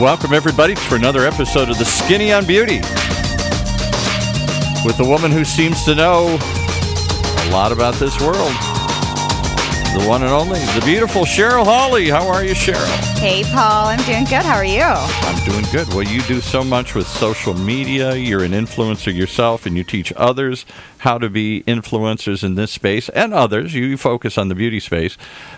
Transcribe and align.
Welcome, 0.00 0.34
everybody, 0.34 0.74
to 0.74 0.94
another 0.94 1.26
episode 1.26 1.70
of 1.70 1.78
The 1.78 1.86
Skinny 1.86 2.30
on 2.30 2.44
Beauty 2.44 2.80
with 4.84 4.98
the 4.98 5.06
woman 5.08 5.32
who 5.32 5.42
seems 5.42 5.84
to 5.84 5.94
know 5.94 6.36
a 6.38 7.50
lot 7.50 7.72
about 7.72 7.94
this 7.94 8.20
world. 8.20 8.75
The 9.96 10.06
one 10.06 10.22
and 10.22 10.30
only, 10.30 10.58
the 10.58 10.82
beautiful 10.84 11.22
Cheryl 11.22 11.64
Hawley. 11.64 12.10
How 12.10 12.28
are 12.28 12.44
you, 12.44 12.52
Cheryl? 12.52 12.84
Hey, 13.18 13.44
Paul. 13.44 13.86
I'm 13.86 14.02
doing 14.04 14.24
good. 14.24 14.42
How 14.42 14.56
are 14.56 14.62
you? 14.62 14.82
I'm 14.82 15.44
doing 15.46 15.64
good. 15.72 15.88
Well, 15.88 16.02
you 16.02 16.20
do 16.24 16.42
so 16.42 16.62
much 16.62 16.94
with 16.94 17.06
social 17.06 17.54
media. 17.54 18.14
You're 18.14 18.44
an 18.44 18.52
influencer 18.52 19.12
yourself, 19.12 19.64
and 19.64 19.74
you 19.74 19.84
teach 19.84 20.12
others 20.14 20.66
how 20.98 21.16
to 21.16 21.30
be 21.30 21.64
influencers 21.66 22.44
in 22.44 22.56
this 22.56 22.72
space 22.72 23.08
and 23.08 23.32
others. 23.32 23.72
You 23.72 23.96
focus 23.96 24.36
on 24.36 24.48
the 24.48 24.54
beauty 24.54 24.80
space. 24.80 25.16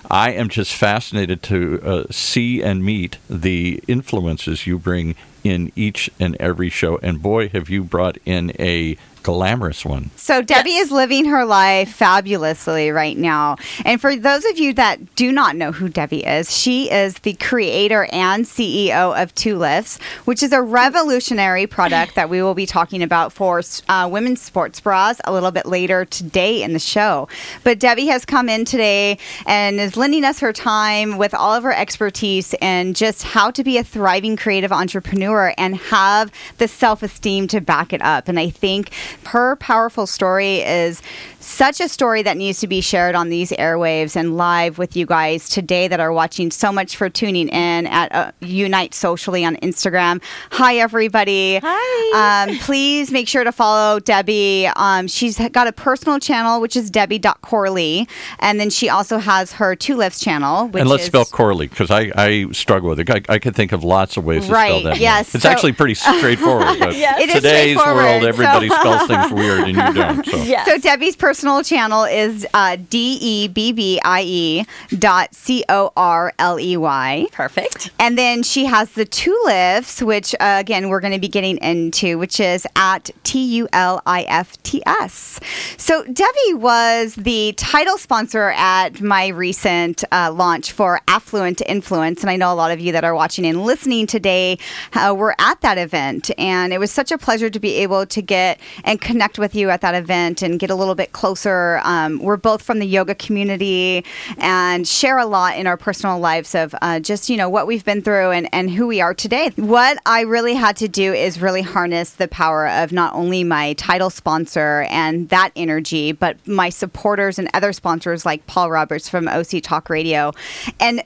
I 0.08 0.30
am 0.30 0.48
just 0.48 0.72
fascinated 0.72 1.42
to 1.42 1.80
uh, 1.82 2.04
see 2.12 2.62
and 2.62 2.84
meet 2.84 3.18
the 3.28 3.82
influences 3.88 4.68
you 4.68 4.78
bring 4.78 5.16
in 5.48 5.72
each 5.74 6.10
and 6.20 6.36
every 6.36 6.68
show. 6.68 6.98
And 6.98 7.22
boy, 7.22 7.48
have 7.48 7.70
you 7.70 7.82
brought 7.82 8.18
in 8.26 8.52
a 8.58 8.98
glamorous 9.28 9.84
one. 9.84 10.10
So 10.16 10.40
Debbie 10.40 10.70
yes. 10.70 10.86
is 10.86 10.92
living 10.92 11.26
her 11.26 11.44
life 11.44 11.92
fabulously 11.92 12.90
right 12.90 13.16
now. 13.16 13.56
And 13.84 14.00
for 14.00 14.16
those 14.16 14.46
of 14.46 14.58
you 14.58 14.72
that 14.74 15.16
do 15.16 15.32
not 15.32 15.56
know 15.56 15.70
who 15.70 15.90
Debbie 15.90 16.24
is, 16.24 16.56
she 16.56 16.90
is 16.90 17.18
the 17.18 17.34
creator 17.34 18.08
and 18.10 18.46
CEO 18.46 19.20
of 19.20 19.34
Tulifts, 19.34 20.00
which 20.24 20.42
is 20.42 20.52
a 20.52 20.62
revolutionary 20.62 21.66
product 21.66 22.14
that 22.14 22.30
we 22.30 22.42
will 22.42 22.54
be 22.54 22.64
talking 22.64 23.02
about 23.02 23.32
for 23.32 23.62
uh, 23.88 24.08
women's 24.10 24.40
sports 24.40 24.80
bras 24.80 25.20
a 25.24 25.32
little 25.32 25.50
bit 25.50 25.66
later 25.66 26.04
today 26.06 26.62
in 26.62 26.72
the 26.72 26.78
show. 26.78 27.28
But 27.64 27.78
Debbie 27.78 28.06
has 28.06 28.24
come 28.24 28.48
in 28.48 28.64
today 28.64 29.18
and 29.46 29.78
is 29.78 29.96
lending 29.96 30.24
us 30.24 30.40
her 30.40 30.52
time 30.52 31.18
with 31.18 31.34
all 31.34 31.52
of 31.52 31.64
her 31.64 31.74
expertise 31.74 32.54
and 32.62 32.96
just 32.96 33.24
how 33.24 33.50
to 33.50 33.62
be 33.62 33.78
a 33.78 33.84
thriving 33.84 34.36
creative 34.36 34.72
entrepreneur 34.72 35.37
and 35.58 35.76
have 35.76 36.32
the 36.58 36.68
self 36.68 37.02
esteem 37.02 37.46
to 37.48 37.60
back 37.60 37.92
it 37.92 38.02
up. 38.02 38.28
And 38.28 38.38
I 38.38 38.50
think 38.50 38.90
her 39.26 39.56
powerful 39.56 40.06
story 40.06 40.56
is 40.62 41.02
such 41.48 41.80
a 41.80 41.88
story 41.88 42.22
that 42.22 42.36
needs 42.36 42.60
to 42.60 42.66
be 42.66 42.80
shared 42.80 43.14
on 43.14 43.30
these 43.30 43.50
airwaves 43.52 44.16
and 44.16 44.36
live 44.36 44.76
with 44.78 44.96
you 44.96 45.06
guys 45.06 45.48
today 45.48 45.88
that 45.88 45.98
are 45.98 46.12
watching. 46.12 46.50
So 46.50 46.70
much 46.70 46.96
for 46.96 47.08
tuning 47.08 47.48
in 47.48 47.86
at 47.86 48.12
uh, 48.14 48.32
Unite 48.40 48.92
Socially 48.92 49.44
on 49.44 49.56
Instagram. 49.56 50.22
Hi, 50.52 50.76
everybody. 50.76 51.58
Hi. 51.62 52.44
Um, 52.48 52.58
please 52.58 53.10
make 53.10 53.28
sure 53.28 53.44
to 53.44 53.52
follow 53.52 53.98
Debbie. 53.98 54.68
Um, 54.76 55.08
she's 55.08 55.38
got 55.50 55.66
a 55.66 55.72
personal 55.72 56.18
channel, 56.18 56.60
which 56.60 56.76
is 56.76 56.90
Debbie.Corley. 56.90 58.06
And 58.40 58.60
then 58.60 58.68
she 58.68 58.90
also 58.90 59.18
has 59.18 59.52
her 59.52 59.74
Tulifts 59.74 60.22
channel. 60.22 60.70
and 60.74 60.88
let's 60.88 61.04
is, 61.04 61.06
spell 61.06 61.24
Corley 61.24 61.66
because 61.68 61.90
I, 61.90 62.12
I 62.14 62.50
struggle 62.52 62.90
with 62.90 63.00
it. 63.00 63.10
I, 63.10 63.22
I 63.28 63.38
can 63.38 63.54
think 63.54 63.72
of 63.72 63.82
lots 63.82 64.18
of 64.18 64.24
ways 64.24 64.46
to 64.46 64.52
right, 64.52 64.68
spell 64.68 64.82
that. 64.82 65.00
Yes. 65.00 65.34
It's 65.34 65.44
so, 65.44 65.48
actually 65.48 65.72
pretty 65.72 65.94
straightforward. 65.94 66.78
But 66.78 66.96
yes. 66.96 67.32
today's 67.32 67.78
world, 67.78 68.24
everybody 68.24 68.68
so. 68.68 68.74
spells 68.74 69.06
things 69.06 69.32
weird 69.32 69.60
and 69.60 69.76
you 69.76 69.94
don't. 69.94 70.26
So, 70.26 70.36
yes. 70.42 70.66
so 70.66 70.78
Debbie's 70.78 71.16
personal 71.16 71.37
personal 71.38 71.62
channel 71.62 72.02
is 72.02 72.44
uh, 72.52 72.76
D 72.90 73.16
E 73.20 73.46
B 73.46 73.70
B 73.70 74.00
I 74.04 74.22
E 74.22 74.66
dot 74.98 75.32
C 75.36 75.64
O 75.68 75.92
R 75.96 76.32
L 76.36 76.58
E 76.58 76.76
Y. 76.76 77.28
Perfect. 77.30 77.92
And 78.00 78.18
then 78.18 78.42
she 78.42 78.64
has 78.64 78.90
the 78.94 79.06
Tulifts, 79.06 80.02
which 80.04 80.34
uh, 80.40 80.56
again 80.58 80.88
we're 80.88 80.98
going 80.98 81.12
to 81.12 81.20
be 81.20 81.28
getting 81.28 81.56
into, 81.58 82.18
which 82.18 82.40
is 82.40 82.66
at 82.74 83.10
T 83.22 83.44
U 83.58 83.68
L 83.72 84.02
I 84.04 84.22
F 84.22 84.60
T 84.64 84.82
S. 84.84 85.38
So 85.76 86.02
Debbie 86.02 86.54
was 86.54 87.14
the 87.14 87.52
title 87.52 87.98
sponsor 87.98 88.52
at 88.56 89.00
my 89.00 89.28
recent 89.28 90.02
uh, 90.10 90.32
launch 90.32 90.72
for 90.72 91.00
Affluent 91.06 91.62
Influence, 91.66 92.22
and 92.22 92.30
I 92.30 92.34
know 92.34 92.52
a 92.52 92.56
lot 92.56 92.72
of 92.72 92.80
you 92.80 92.90
that 92.90 93.04
are 93.04 93.14
watching 93.14 93.46
and 93.46 93.62
listening 93.62 94.08
today 94.08 94.58
uh, 94.94 95.14
were 95.16 95.36
at 95.38 95.60
that 95.60 95.78
event, 95.78 96.32
and 96.36 96.72
it 96.72 96.80
was 96.80 96.90
such 96.90 97.12
a 97.12 97.18
pleasure 97.18 97.48
to 97.48 97.60
be 97.60 97.74
able 97.74 98.06
to 98.06 98.20
get 98.20 98.58
and 98.82 99.00
connect 99.00 99.38
with 99.38 99.54
you 99.54 99.70
at 99.70 99.82
that 99.82 99.94
event 99.94 100.42
and 100.42 100.58
get 100.58 100.70
a 100.70 100.74
little 100.74 100.96
bit 100.96 101.12
closer 101.12 101.27
closer. 101.28 101.78
Um, 101.84 102.20
we're 102.20 102.38
both 102.38 102.62
from 102.62 102.78
the 102.78 102.86
yoga 102.86 103.14
community 103.14 104.02
and 104.38 104.88
share 104.88 105.18
a 105.18 105.26
lot 105.26 105.58
in 105.58 105.66
our 105.66 105.76
personal 105.76 106.18
lives 106.18 106.54
of 106.54 106.74
uh, 106.80 107.00
just, 107.00 107.28
you 107.28 107.36
know, 107.36 107.50
what 107.50 107.66
we've 107.66 107.84
been 107.84 108.00
through 108.00 108.30
and, 108.30 108.48
and 108.50 108.70
who 108.70 108.86
we 108.86 109.02
are 109.02 109.12
today. 109.12 109.50
What 109.56 109.98
I 110.06 110.22
really 110.22 110.54
had 110.54 110.74
to 110.78 110.88
do 110.88 111.12
is 111.12 111.38
really 111.38 111.60
harness 111.60 112.12
the 112.12 112.28
power 112.28 112.66
of 112.66 112.92
not 112.92 113.14
only 113.14 113.44
my 113.44 113.74
title 113.74 114.08
sponsor 114.08 114.86
and 114.88 115.28
that 115.28 115.50
energy, 115.54 116.12
but 116.12 116.38
my 116.48 116.70
supporters 116.70 117.38
and 117.38 117.50
other 117.52 117.74
sponsors 117.74 118.24
like 118.24 118.46
Paul 118.46 118.70
Roberts 118.70 119.06
from 119.10 119.28
OC 119.28 119.62
Talk 119.62 119.90
Radio. 119.90 120.32
And 120.80 121.02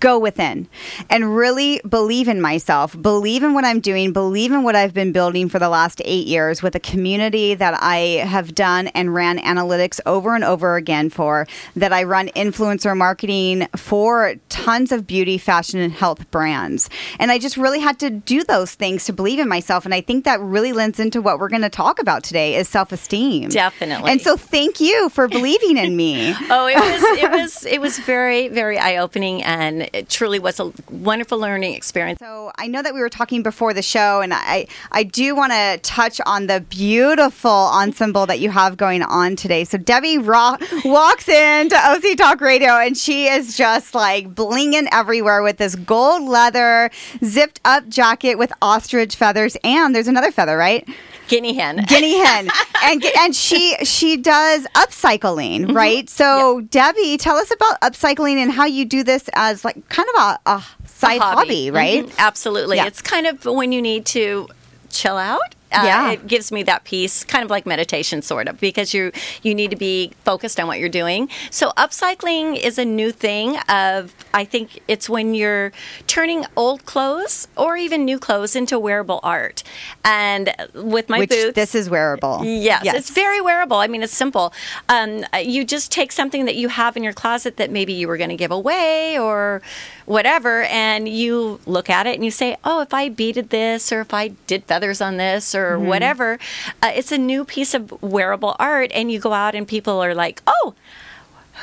go 0.00 0.18
within 0.18 0.68
and 1.10 1.36
really 1.36 1.80
believe 1.88 2.28
in 2.28 2.40
myself, 2.40 3.00
believe 3.00 3.42
in 3.42 3.54
what 3.54 3.64
I'm 3.64 3.80
doing, 3.80 4.12
believe 4.12 4.52
in 4.52 4.62
what 4.62 4.76
I've 4.76 4.94
been 4.94 5.12
building 5.12 5.48
for 5.48 5.58
the 5.58 5.68
last 5.68 6.02
eight 6.04 6.26
years 6.26 6.62
with 6.62 6.74
a 6.74 6.80
community 6.80 7.54
that 7.54 7.78
I 7.82 8.24
have 8.26 8.54
done 8.54 8.88
and 8.88 9.14
ran 9.14 9.38
analytics 9.38 10.00
over 10.06 10.34
and 10.34 10.44
over 10.44 10.76
again 10.76 11.10
for, 11.10 11.46
that 11.74 11.92
I 11.92 12.04
run 12.04 12.28
influencer 12.28 12.96
marketing 12.96 13.68
for 13.76 14.34
tons 14.48 14.92
of 14.92 15.06
beauty, 15.06 15.38
fashion, 15.38 15.80
and 15.80 15.92
health 15.92 16.30
brands. 16.30 16.88
And 17.18 17.30
I 17.30 17.38
just 17.38 17.56
really 17.56 17.80
had 17.80 17.98
to 18.00 18.10
do 18.10 18.44
those 18.44 18.74
things 18.74 19.04
to 19.06 19.12
believe 19.12 19.38
in 19.38 19.48
myself. 19.48 19.84
And 19.84 19.94
I 19.94 20.00
think 20.00 20.24
that 20.24 20.40
really 20.40 20.72
lends 20.72 21.00
into 21.00 21.20
what 21.20 21.38
we're 21.38 21.48
going 21.48 21.62
to 21.62 21.70
talk 21.70 22.00
about 22.00 22.24
today 22.24 22.56
is 22.56 22.68
self 22.68 22.92
esteem. 22.92 23.48
Definitely. 23.48 24.10
And 24.10 24.20
so 24.20 24.36
thank 24.36 24.80
you 24.80 25.08
for 25.08 25.28
believing 25.28 25.76
in 25.76 25.96
me. 25.96 26.34
oh, 26.50 26.66
it 26.66 26.76
was, 26.76 27.02
it 27.22 27.30
was, 27.30 27.66
it 27.66 27.80
was 27.80 27.98
very, 28.00 28.48
very 28.48 28.78
eye 28.78 28.96
opening 28.96 29.42
and 29.42 29.65
and 29.66 29.90
it 29.92 30.08
truly 30.08 30.38
was 30.38 30.60
a 30.60 30.72
wonderful 30.90 31.38
learning 31.38 31.74
experience. 31.74 32.18
So 32.20 32.52
I 32.56 32.68
know 32.68 32.82
that 32.82 32.94
we 32.94 33.00
were 33.00 33.08
talking 33.08 33.42
before 33.42 33.74
the 33.74 33.82
show, 33.82 34.20
and 34.20 34.32
I 34.32 34.66
I 34.92 35.02
do 35.02 35.34
want 35.34 35.52
to 35.52 35.78
touch 35.82 36.20
on 36.24 36.46
the 36.46 36.60
beautiful 36.60 37.50
ensemble 37.50 38.26
that 38.26 38.38
you 38.40 38.50
have 38.50 38.76
going 38.76 39.02
on 39.02 39.36
today. 39.36 39.64
So 39.64 39.78
Debbie 39.78 40.18
Rock 40.18 40.62
walks 40.84 41.28
into 41.28 41.76
OC 41.76 42.16
Talk 42.16 42.40
Radio, 42.40 42.78
and 42.78 42.96
she 42.96 43.26
is 43.26 43.56
just 43.56 43.94
like 43.94 44.34
blinging 44.34 44.88
everywhere 44.92 45.42
with 45.42 45.58
this 45.58 45.74
gold 45.74 46.22
leather 46.22 46.90
zipped 47.24 47.60
up 47.64 47.88
jacket 47.88 48.36
with 48.36 48.52
ostrich 48.62 49.16
feathers, 49.16 49.56
and 49.64 49.94
there's 49.94 50.08
another 50.08 50.30
feather, 50.30 50.56
right? 50.56 50.88
Guinea 51.28 51.54
hen 51.54 51.84
guinea 51.86 52.18
hen 52.24 52.48
and 52.84 53.04
and 53.18 53.34
she 53.34 53.76
she 53.84 54.16
does 54.16 54.66
upcycling 54.74 55.62
mm-hmm. 55.66 55.76
right 55.76 56.08
so 56.08 56.58
yep. 56.58 56.70
debbie 56.70 57.16
tell 57.16 57.36
us 57.36 57.50
about 57.50 57.80
upcycling 57.80 58.36
and 58.36 58.52
how 58.52 58.64
you 58.64 58.84
do 58.84 59.02
this 59.02 59.28
as 59.34 59.64
like 59.64 59.88
kind 59.88 60.08
of 60.16 60.22
a, 60.22 60.50
a 60.50 60.64
side 60.86 61.20
a 61.20 61.24
hobby. 61.24 61.66
hobby. 61.66 61.70
right 61.70 62.04
mm-hmm. 62.04 62.14
absolutely 62.18 62.76
yeah. 62.76 62.86
it's 62.86 63.02
kind 63.02 63.26
of 63.26 63.44
when 63.44 63.72
you 63.72 63.82
need 63.82 64.06
to 64.06 64.48
chill 64.90 65.16
out 65.16 65.54
uh, 65.76 65.84
yeah. 65.84 66.12
it 66.12 66.26
gives 66.26 66.50
me 66.50 66.62
that 66.64 66.84
peace, 66.84 67.24
kind 67.24 67.44
of 67.44 67.50
like 67.50 67.66
meditation, 67.66 68.22
sort 68.22 68.48
of, 68.48 68.58
because 68.60 68.94
you 68.94 69.12
you 69.42 69.54
need 69.54 69.70
to 69.70 69.76
be 69.76 70.12
focused 70.24 70.58
on 70.58 70.66
what 70.66 70.78
you're 70.78 70.88
doing. 70.88 71.28
So 71.50 71.70
upcycling 71.76 72.56
is 72.56 72.78
a 72.78 72.84
new 72.84 73.12
thing. 73.12 73.58
Of 73.68 74.14
I 74.32 74.44
think 74.44 74.80
it's 74.88 75.08
when 75.08 75.34
you're 75.34 75.72
turning 76.06 76.44
old 76.56 76.84
clothes 76.86 77.48
or 77.56 77.76
even 77.76 78.04
new 78.04 78.18
clothes 78.18 78.56
into 78.56 78.78
wearable 78.78 79.20
art. 79.22 79.62
And 80.04 80.54
with 80.74 81.08
my 81.08 81.20
Which 81.20 81.30
boots, 81.30 81.54
this 81.54 81.74
is 81.74 81.90
wearable. 81.90 82.42
Yes, 82.44 82.84
yes, 82.84 82.94
it's 82.94 83.10
very 83.10 83.40
wearable. 83.40 83.76
I 83.76 83.86
mean, 83.86 84.02
it's 84.02 84.14
simple. 84.14 84.52
Um, 84.88 85.24
you 85.42 85.64
just 85.64 85.92
take 85.92 86.12
something 86.12 86.44
that 86.46 86.56
you 86.56 86.68
have 86.68 86.96
in 86.96 87.02
your 87.02 87.12
closet 87.12 87.56
that 87.56 87.70
maybe 87.70 87.92
you 87.92 88.08
were 88.08 88.16
going 88.16 88.30
to 88.30 88.36
give 88.36 88.50
away 88.50 89.18
or 89.18 89.62
whatever, 90.06 90.62
and 90.64 91.08
you 91.08 91.60
look 91.66 91.90
at 91.90 92.06
it 92.06 92.14
and 92.14 92.24
you 92.24 92.30
say, 92.30 92.56
"Oh, 92.64 92.80
if 92.80 92.94
I 92.94 93.08
beaded 93.08 93.50
this, 93.50 93.92
or 93.92 94.00
if 94.00 94.14
I 94.14 94.28
did 94.46 94.64
feathers 94.64 95.00
on 95.00 95.18
this." 95.18 95.54
or 95.54 95.76
mm-hmm. 95.76 95.86
whatever. 95.86 96.38
Uh, 96.82 96.92
it's 96.94 97.12
a 97.12 97.18
new 97.18 97.44
piece 97.44 97.74
of 97.74 98.02
wearable 98.02 98.56
art, 98.58 98.90
and 98.94 99.10
you 99.10 99.18
go 99.18 99.32
out 99.32 99.54
and 99.54 99.66
people 99.66 100.02
are 100.02 100.14
like, 100.14 100.42
oh, 100.46 100.74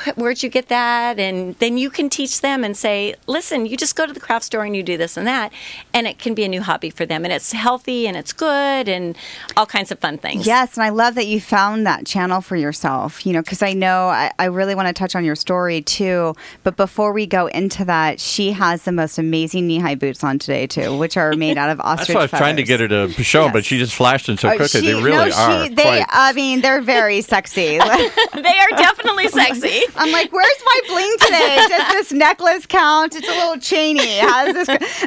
where'd 0.16 0.42
you 0.42 0.48
get 0.48 0.68
that? 0.68 1.18
And 1.18 1.54
then 1.56 1.78
you 1.78 1.90
can 1.90 2.10
teach 2.10 2.40
them 2.40 2.64
and 2.64 2.76
say, 2.76 3.14
listen, 3.26 3.66
you 3.66 3.76
just 3.76 3.96
go 3.96 4.06
to 4.06 4.12
the 4.12 4.20
craft 4.20 4.44
store 4.44 4.64
and 4.64 4.74
you 4.76 4.82
do 4.82 4.96
this 4.96 5.16
and 5.16 5.26
that. 5.26 5.52
And 5.92 6.06
it 6.06 6.18
can 6.18 6.34
be 6.34 6.44
a 6.44 6.48
new 6.48 6.62
hobby 6.62 6.90
for 6.90 7.06
them. 7.06 7.24
And 7.24 7.32
it's 7.32 7.52
healthy 7.52 8.06
and 8.06 8.16
it's 8.16 8.32
good 8.32 8.88
and 8.88 9.16
all 9.56 9.66
kinds 9.66 9.92
of 9.92 9.98
fun 9.98 10.18
things. 10.18 10.46
Yes. 10.46 10.76
And 10.76 10.84
I 10.84 10.90
love 10.90 11.14
that 11.14 11.26
you 11.26 11.40
found 11.40 11.86
that 11.86 12.06
channel 12.06 12.40
for 12.40 12.56
yourself, 12.56 13.24
you 13.26 13.32
know, 13.32 13.42
because 13.42 13.62
I 13.62 13.72
know 13.72 14.08
I, 14.08 14.32
I, 14.38 14.46
really 14.46 14.74
want 14.74 14.88
to 14.88 14.92
touch 14.92 15.16
on 15.16 15.24
your 15.24 15.34
story 15.34 15.82
too. 15.82 16.34
But 16.62 16.76
before 16.76 17.12
we 17.12 17.26
go 17.26 17.46
into 17.48 17.84
that, 17.86 18.20
she 18.20 18.52
has 18.52 18.82
the 18.82 18.92
most 18.92 19.18
amazing 19.18 19.66
knee 19.66 19.78
high 19.78 19.94
boots 19.94 20.22
on 20.22 20.38
today 20.38 20.66
too, 20.66 20.96
which 20.96 21.16
are 21.16 21.32
made 21.34 21.58
out 21.58 21.70
of 21.70 21.80
ostrich 21.84 22.08
That's 22.08 22.14
what 22.14 22.20
I 22.20 22.22
was 22.22 22.30
feathers. 22.30 22.40
trying 22.40 22.56
to 22.56 22.62
get 22.62 22.80
her 22.80 22.88
to 22.88 23.10
show, 23.22 23.44
yes. 23.44 23.52
but 23.52 23.64
she 23.64 23.78
just 23.78 23.94
flashed 23.94 24.26
them 24.26 24.36
so 24.36 24.48
uh, 24.48 24.56
quickly. 24.56 24.80
She, 24.80 24.86
they 24.86 24.94
really 24.94 25.30
no, 25.30 25.36
are. 25.36 25.64
She, 25.64 25.74
they, 25.74 25.82
quite... 25.82 26.06
I 26.08 26.32
mean, 26.32 26.60
they're 26.60 26.82
very 26.82 27.20
sexy. 27.20 27.78
they 27.78 27.78
are 27.78 28.70
definitely 28.76 29.28
sexy. 29.28 29.83
I'm 29.96 30.12
like, 30.12 30.32
where's 30.32 30.62
my 30.64 30.80
bling 30.88 31.14
today? 31.20 31.56
Does 31.68 31.88
this 31.92 32.12
necklace 32.12 32.66
count? 32.66 33.14
It's 33.14 33.28
a 33.28 33.30
little 33.30 33.56
chainy. 33.56 34.20
How 34.20 34.52
does 34.52 34.66
this? 34.66 35.04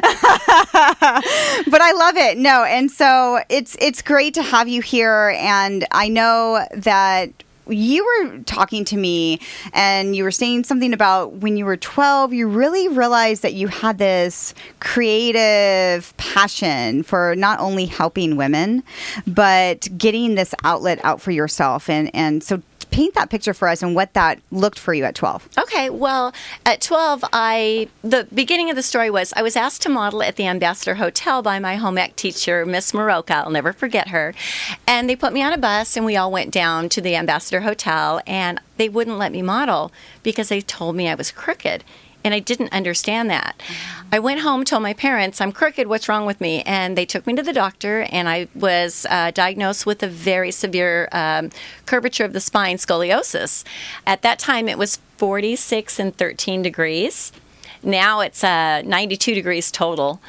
but 1.68 1.80
I 1.80 1.92
love 1.92 2.16
it. 2.16 2.38
No, 2.38 2.64
and 2.64 2.90
so 2.90 3.40
it's 3.48 3.76
it's 3.80 4.02
great 4.02 4.34
to 4.34 4.42
have 4.42 4.68
you 4.68 4.82
here, 4.82 5.34
and 5.36 5.86
I 5.90 6.08
know 6.08 6.66
that 6.74 7.30
you 7.68 8.04
were 8.04 8.38
talking 8.40 8.84
to 8.86 8.96
me 8.96 9.40
and 9.72 10.16
you 10.16 10.24
were 10.24 10.30
saying 10.30 10.64
something 10.64 10.92
about 10.92 11.34
when 11.34 11.56
you 11.56 11.64
were 11.64 11.76
12, 11.76 12.32
you 12.32 12.48
really 12.48 12.88
realized 12.88 13.42
that 13.42 13.54
you 13.54 13.68
had 13.68 13.98
this 13.98 14.54
creative 14.80 16.16
passion 16.16 17.02
for 17.02 17.34
not 17.36 17.60
only 17.60 17.86
helping 17.86 18.36
women, 18.36 18.82
but 19.26 19.88
getting 19.96 20.34
this 20.34 20.54
outlet 20.64 21.00
out 21.04 21.20
for 21.20 21.30
yourself. 21.30 21.88
And, 21.88 22.10
and 22.14 22.42
so 22.42 22.62
paint 22.98 23.14
that 23.14 23.30
picture 23.30 23.54
for 23.54 23.68
us 23.68 23.80
and 23.80 23.94
what 23.94 24.12
that 24.14 24.40
looked 24.50 24.76
for 24.76 24.92
you 24.92 25.04
at 25.04 25.14
12. 25.14 25.50
Okay, 25.56 25.88
well, 25.88 26.34
at 26.66 26.80
12, 26.80 27.24
I 27.32 27.88
the 28.02 28.26
beginning 28.34 28.70
of 28.70 28.76
the 28.76 28.82
story 28.82 29.08
was 29.08 29.32
I 29.36 29.42
was 29.42 29.54
asked 29.54 29.82
to 29.82 29.88
model 29.88 30.20
at 30.20 30.34
the 30.34 30.48
Ambassador 30.48 30.96
Hotel 30.96 31.40
by 31.40 31.60
my 31.60 31.76
home 31.76 31.96
ec 31.96 32.16
teacher, 32.16 32.66
Miss 32.66 32.90
Maroka. 32.90 33.44
I'll 33.44 33.50
never 33.50 33.72
forget 33.72 34.08
her. 34.08 34.34
And 34.84 35.08
they 35.08 35.14
put 35.14 35.32
me 35.32 35.44
on 35.44 35.52
a 35.52 35.58
bus 35.58 35.96
and 35.96 36.04
we 36.04 36.16
all 36.16 36.32
went 36.32 36.50
down 36.50 36.88
to 36.88 37.00
the 37.00 37.14
Ambassador 37.14 37.60
Hotel 37.60 38.20
and 38.26 38.60
they 38.78 38.88
wouldn't 38.88 39.16
let 39.16 39.30
me 39.30 39.42
model 39.42 39.92
because 40.24 40.48
they 40.48 40.60
told 40.60 40.96
me 40.96 41.08
I 41.08 41.14
was 41.14 41.30
crooked 41.30 41.84
and 42.24 42.34
I 42.34 42.38
didn't 42.40 42.72
understand 42.72 43.30
that. 43.30 43.56
Mm-hmm. 43.58 44.08
I 44.12 44.18
went 44.18 44.40
home, 44.40 44.64
told 44.64 44.82
my 44.82 44.94
parents, 44.94 45.40
I'm 45.40 45.52
crooked, 45.52 45.86
what's 45.86 46.08
wrong 46.08 46.26
with 46.26 46.40
me? 46.40 46.62
And 46.62 46.96
they 46.96 47.06
took 47.06 47.26
me 47.26 47.34
to 47.36 47.42
the 47.42 47.52
doctor, 47.52 48.06
and 48.10 48.28
I 48.28 48.48
was 48.54 49.06
uh, 49.10 49.30
diagnosed 49.30 49.86
with 49.86 50.02
a 50.02 50.08
very 50.08 50.50
severe 50.50 51.08
um, 51.12 51.50
curvature 51.86 52.24
of 52.24 52.32
the 52.32 52.40
spine, 52.40 52.76
scoliosis. 52.76 53.64
At 54.06 54.22
that 54.22 54.38
time, 54.38 54.68
it 54.68 54.78
was 54.78 54.98
46 55.18 55.98
and 55.98 56.16
13 56.16 56.62
degrees. 56.62 57.32
Now 57.82 58.20
it's 58.20 58.42
uh, 58.42 58.82
92 58.82 59.34
degrees 59.34 59.70
total. 59.70 60.20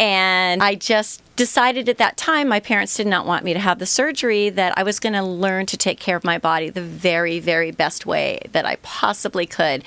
And 0.00 0.62
I 0.62 0.76
just 0.76 1.22
decided 1.36 1.86
at 1.90 1.98
that 1.98 2.16
time, 2.16 2.48
my 2.48 2.58
parents 2.58 2.96
did 2.96 3.06
not 3.06 3.26
want 3.26 3.44
me 3.44 3.52
to 3.52 3.58
have 3.58 3.78
the 3.78 3.84
surgery, 3.84 4.48
that 4.48 4.72
I 4.78 4.82
was 4.82 4.98
going 4.98 5.12
to 5.12 5.22
learn 5.22 5.66
to 5.66 5.76
take 5.76 6.00
care 6.00 6.16
of 6.16 6.24
my 6.24 6.38
body 6.38 6.70
the 6.70 6.80
very, 6.80 7.38
very 7.38 7.70
best 7.70 8.06
way 8.06 8.40
that 8.52 8.64
I 8.64 8.76
possibly 8.76 9.44
could. 9.44 9.84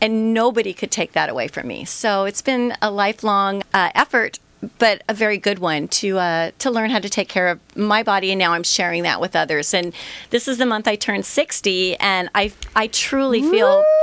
And 0.00 0.32
nobody 0.32 0.72
could 0.72 0.92
take 0.92 1.12
that 1.12 1.28
away 1.28 1.48
from 1.48 1.66
me. 1.66 1.84
So 1.84 2.26
it's 2.26 2.42
been 2.42 2.76
a 2.80 2.92
lifelong 2.92 3.64
uh, 3.74 3.90
effort 3.92 4.38
but 4.78 5.02
a 5.08 5.14
very 5.14 5.38
good 5.38 5.58
one 5.58 5.88
to 5.88 6.18
uh, 6.18 6.50
to 6.58 6.70
learn 6.70 6.90
how 6.90 6.98
to 6.98 7.08
take 7.08 7.28
care 7.28 7.48
of 7.48 7.60
my 7.76 8.02
body, 8.02 8.30
and 8.30 8.38
now 8.38 8.52
I'm 8.52 8.62
sharing 8.62 9.02
that 9.02 9.20
with 9.20 9.36
others. 9.36 9.74
And 9.74 9.92
this 10.30 10.48
is 10.48 10.58
the 10.58 10.66
month 10.66 10.88
I 10.88 10.96
turned 10.96 11.26
60, 11.26 11.96
and 11.96 12.28
I 12.34 12.52
I 12.74 12.88
truly 12.88 13.42
feel. 13.42 13.84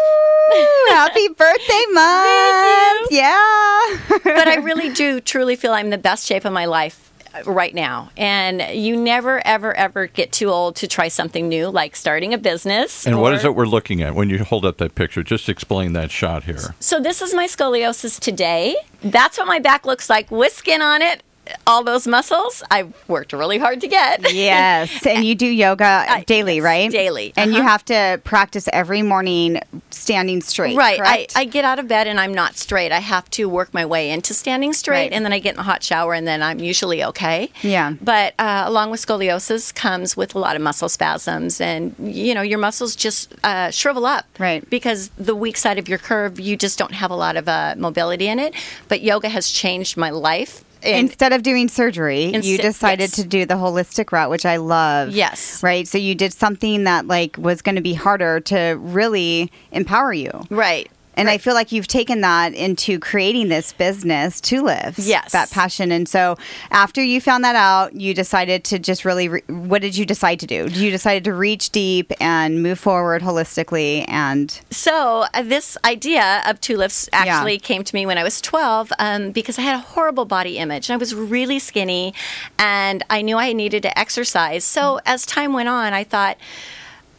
Happy 0.90 1.30
birthday 1.30 1.84
month! 1.94 3.08
Yeah. 3.10 3.98
but 4.24 4.48
I 4.48 4.56
really 4.62 4.90
do 4.94 5.20
truly 5.20 5.56
feel 5.56 5.74
I'm 5.74 5.90
the 5.90 5.98
best 5.98 6.28
shape 6.28 6.46
of 6.46 6.54
my 6.54 6.66
life 6.66 7.13
right 7.46 7.74
now. 7.74 8.12
And 8.18 8.62
you 8.78 8.96
never, 8.96 9.46
ever, 9.46 9.76
ever 9.76 10.08
get 10.08 10.32
too 10.32 10.50
old 10.50 10.76
to 10.78 10.88
try 10.88 11.08
something 11.08 11.48
new, 11.48 11.70
like 11.70 11.96
starting 11.96 12.34
a 12.34 12.38
business. 12.38 13.06
And 13.06 13.16
or... 13.16 13.22
what 13.22 13.34
is 13.34 13.44
it 13.44 13.56
we're 13.56 13.66
looking 13.66 14.02
at 14.02 14.16
when 14.16 14.30
you 14.30 14.44
hold 14.44 14.66
up 14.66 14.78
that 14.78 14.96
picture? 14.96 15.24
Just 15.24 15.50
explain 15.50 15.94
that 15.94 16.12
shot 16.12 16.44
here. 16.44 16.76
So, 16.80 17.00
this 17.00 17.22
is 17.22 17.34
my 17.34 17.46
scoliosis 17.48 18.20
today. 18.20 18.76
That's 19.02 19.38
what 19.38 19.48
my 19.48 19.60
back 19.60 19.86
looks 19.86 20.10
like 20.10 20.32
with 20.32 20.54
skin 20.54 20.82
on 20.82 21.02
it 21.02 21.24
all 21.68 21.84
those 21.84 22.08
muscles 22.08 22.64
I've 22.72 22.94
worked 23.08 23.34
really 23.34 23.58
hard 23.58 23.82
to 23.82 23.88
get. 23.88 24.22
Yes. 24.34 25.06
And 25.06 25.24
you 25.24 25.36
do 25.36 25.46
yoga 25.46 26.24
daily, 26.26 26.60
right? 26.60 26.90
Daily. 26.90 27.34
And 27.38 27.52
uh-huh. 27.52 27.58
you 27.58 27.64
have 27.64 27.86
to 27.86 28.20
practice 28.24 28.68
every 28.74 29.04
morning 29.04 29.62
standing 29.92 30.42
straight. 30.42 30.76
Right. 30.76 31.00
I, 31.02 31.28
I, 31.36 31.46
get 31.46 31.64
out 31.64 31.78
of 31.78 31.88
bed 31.88 32.08
and 32.08 32.20
I'm 32.20 32.34
not 32.34 32.58
straight. 32.58 32.92
I 32.92 33.00
have 33.00 33.30
to 33.32 33.48
work 33.48 33.74
my 33.74 33.86
way 33.86 34.10
into 34.10 34.34
standing 34.34 34.74
straight 34.74 34.96
right. 34.96 35.14
and 35.14 35.24
then 35.24 35.32
I 35.32 35.40
get 35.40 35.54
in 35.54 35.60
a 35.60 35.64
hot 35.64 35.84
shower 35.84 36.14
and 36.14 36.28
then 36.28 36.42
I'm 36.42 36.60
usually 36.60 37.04
okay. 37.04 37.52
Yeah. 37.62 37.94
But 38.02 38.34
uh, 38.40 38.64
along 38.66 38.92
with 38.92 39.06
scoliosis 39.06 39.74
comes 39.74 40.18
with 40.18 40.36
a 40.36 40.40
lot 40.40 40.56
of 40.56 40.62
muscle 40.62 40.90
spasms 40.90 41.62
and, 41.62 41.96
you 42.00 42.34
know, 42.34 42.42
your 42.42 42.60
muscles 42.60 42.96
just 42.96 43.34
uh, 43.44 43.70
shrivel 43.70 44.06
up. 44.06 44.26
Right. 44.40 44.68
Because 44.70 45.10
the 45.18 45.36
weak 45.36 45.58
side 45.58 45.78
of 45.78 45.88
your 45.88 46.00
curve, 46.00 46.40
you 46.40 46.58
just 46.58 46.80
don't 46.80 46.94
have 46.94 47.12
a 47.12 47.16
lot 47.16 47.38
of 47.38 47.48
uh, 47.48 47.76
mobility 47.78 48.28
in 48.28 48.40
it. 48.40 48.56
But 48.88 49.02
yoga 49.02 49.30
has 49.30 49.50
changed 49.50 49.96
my 49.96 50.10
life 50.10 50.64
instead 50.84 51.34
of 51.34 51.44
doing 51.44 51.68
surgery, 51.68 52.34
inst- 52.34 52.48
you 52.48 52.58
decided 52.58 53.04
yes. 53.04 53.16
to 53.16 53.24
do 53.24 53.46
the 53.46 53.56
holistic 53.56 54.12
route, 54.12 54.30
which 54.30 54.46
I 54.46 54.58
love. 54.58 55.10
Yes. 55.10 55.62
Right. 55.64 55.88
So 55.88 55.98
you 55.98 56.16
did 56.16 56.34
something 56.34 56.84
that 56.84 57.08
like 57.08 57.38
was 57.38 57.62
going 57.62 57.76
to 57.76 57.82
be 57.82 57.94
harder 57.94 58.40
to 58.42 58.78
really 58.80 59.52
empower 59.72 60.14
you. 60.14 60.32
Right. 60.50 60.90
And 61.16 61.28
right. 61.28 61.34
I 61.34 61.38
feel 61.38 61.54
like 61.54 61.72
you've 61.72 61.88
taken 61.88 62.22
that 62.22 62.54
into 62.54 63.00
creating 63.00 63.50
this 63.50 63.74
business, 63.74 64.42
Tulifts. 64.42 65.08
Yes. 65.08 65.32
That 65.32 65.52
passion. 65.52 65.92
And 65.92 66.08
so 66.08 66.38
after 66.72 67.04
you 67.04 67.22
found 67.22 67.44
that 67.44 67.56
out, 67.56 67.96
you 67.96 68.14
decided 68.14 68.64
to 68.66 68.80
just 68.80 69.06
really, 69.06 69.30
re- 69.30 69.44
what 69.48 69.82
did 69.82 69.96
you 69.96 70.06
decide 70.06 70.40
to 70.40 70.48
do? 70.48 70.68
You 70.72 70.92
decided 70.92 71.24
to 71.26 71.34
reach 71.34 71.70
deep 71.70 72.12
and 72.20 72.64
move 72.64 72.80
forward 72.80 73.22
holistically. 73.22 74.06
And 74.08 74.60
so 74.72 75.26
uh, 75.34 75.44
this 75.44 75.78
idea 75.86 76.42
of 76.48 76.60
Tulifts 76.62 77.10
actually 77.14 77.54
yeah. 77.54 77.60
came 77.60 77.84
to 77.84 77.96
me 77.96 78.06
when 78.06 78.18
I 78.18 78.24
was 78.24 78.42
12 78.42 78.92
um, 79.00 79.32
because 79.32 79.60
I 79.60 79.62
had 79.62 79.76
a 79.76 79.84
horrible 79.84 80.26
body 80.26 80.58
image. 80.58 80.90
And 80.90 80.96
I 80.96 80.98
was 80.98 81.14
really 81.14 81.60
skinny 81.60 82.14
and 82.58 83.04
I 83.10 83.22
knew 83.22 83.38
I 83.38 83.54
needed 83.54 83.84
to 83.84 83.98
exercise. 84.00 84.64
So 84.64 85.00
as 85.06 85.26
time 85.26 85.54
went 85.54 85.70
on, 85.70 85.94
I 85.94 86.04
thought, 86.04 86.38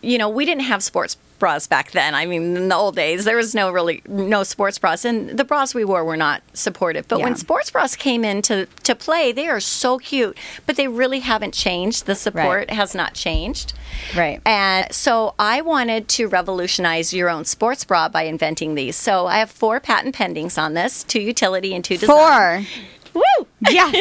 you 0.03 0.19
know, 0.19 0.29
we 0.29 0.45
didn't 0.45 0.65
have 0.65 0.83
sports 0.83 1.17
bras 1.45 1.67
back 1.67 1.91
then. 1.91 2.15
I 2.15 2.25
mean, 2.25 2.57
in 2.57 2.69
the 2.69 2.75
old 2.75 2.97
days, 2.97 3.27
there 3.27 3.37
was 3.37 3.55
no 3.55 3.71
really 3.71 4.01
no 4.09 4.45
sports 4.45 4.79
bras, 4.79 5.05
and 5.05 5.29
the 5.39 5.45
bras 5.45 5.75
we 5.75 5.85
wore 5.85 6.03
were 6.03 6.17
not 6.17 6.43
supportive. 6.55 7.07
But 7.07 7.19
yeah. 7.19 7.27
when 7.27 7.37
sports 7.37 7.71
bras 7.71 7.97
came 7.97 8.25
into 8.25 8.67
to 8.85 8.95
play, 8.95 9.31
they 9.31 9.47
are 9.47 9.61
so 9.61 9.99
cute, 9.99 10.39
but 10.65 10.77
they 10.77 10.89
really 10.89 11.21
haven't 11.21 11.53
changed. 11.53 12.07
The 12.07 12.15
support 12.15 12.69
right. 12.69 12.71
has 12.71 12.95
not 12.95 13.13
changed. 13.13 13.75
Right. 14.17 14.41
And 14.47 14.91
so 14.91 15.35
I 15.39 15.61
wanted 15.61 16.09
to 16.17 16.29
revolutionize 16.29 17.13
your 17.13 17.29
own 17.29 17.45
sports 17.45 17.85
bra 17.85 18.09
by 18.09 18.23
inventing 18.23 18.75
these. 18.75 18.97
So 18.97 19.27
I 19.27 19.37
have 19.37 19.51
four 19.51 19.81
patent 19.81 20.17
pendings 20.17 20.57
on 20.57 20.73
this: 20.73 21.05
two 21.05 21.21
utility 21.21 21.75
and 21.75 21.85
two 21.85 21.99
design. 21.99 22.65
Four. 22.65 23.23
Woo! 23.39 23.47
Yes, 23.71 23.95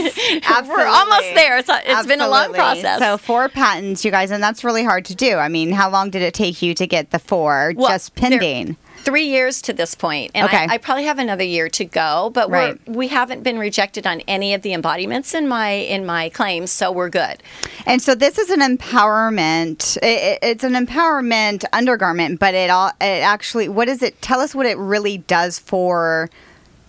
absolutely. 0.45 0.83
We're 0.83 0.87
almost 0.87 1.35
there. 1.35 1.57
It's, 1.57 1.69
it's 1.71 2.07
been 2.07 2.21
a 2.21 2.27
long 2.27 2.53
process. 2.53 2.99
So 2.99 3.17
four 3.17 3.49
patents, 3.49 4.03
you 4.03 4.11
guys, 4.11 4.31
and 4.31 4.43
that's 4.43 4.63
really 4.63 4.83
hard 4.83 5.05
to 5.05 5.15
do. 5.15 5.37
I 5.37 5.49
mean, 5.49 5.71
how 5.71 5.89
long 5.89 6.09
did 6.09 6.21
it 6.21 6.33
take 6.33 6.61
you 6.61 6.73
to 6.75 6.87
get 6.87 7.11
the 7.11 7.19
four 7.19 7.73
well, 7.75 7.89
just 7.89 8.15
pending? 8.15 8.77
Three 8.97 9.25
years 9.25 9.61
to 9.63 9.73
this 9.73 9.95
point. 9.95 10.03
point, 10.03 10.31
and 10.35 10.45
okay. 10.45 10.65
I, 10.69 10.75
I, 10.75 10.77
probably 10.77 11.05
have 11.05 11.19
another 11.19 11.43
year 11.43 11.69
to 11.69 11.85
go. 11.85 12.29
But 12.33 12.49
right. 12.49 12.79
we're, 12.87 12.93
we 12.93 13.07
haven't 13.07 13.43
been 13.43 13.57
rejected 13.57 14.05
on 14.05 14.21
any 14.21 14.53
of 14.53 14.61
the 14.61 14.73
embodiments 14.73 15.33
in 15.33 15.47
my 15.47 15.69
in 15.69 16.05
my 16.05 16.29
claims, 16.29 16.71
so 16.71 16.91
we're 16.91 17.09
good. 17.09 17.41
And 17.85 18.01
so 18.01 18.15
this 18.15 18.37
is 18.37 18.49
an 18.49 18.59
empowerment. 18.59 19.97
It, 20.03 20.39
it's 20.41 20.63
an 20.63 20.73
empowerment 20.73 21.63
undergarment, 21.73 22.39
but 22.39 22.53
it 22.53 22.69
all 22.69 22.89
it 23.01 23.23
actually. 23.23 23.69
What 23.69 23.85
does 23.85 24.01
it 24.01 24.21
tell 24.21 24.39
us? 24.39 24.53
What 24.53 24.65
it 24.65 24.77
really 24.77 25.19
does 25.19 25.59
for 25.59 26.29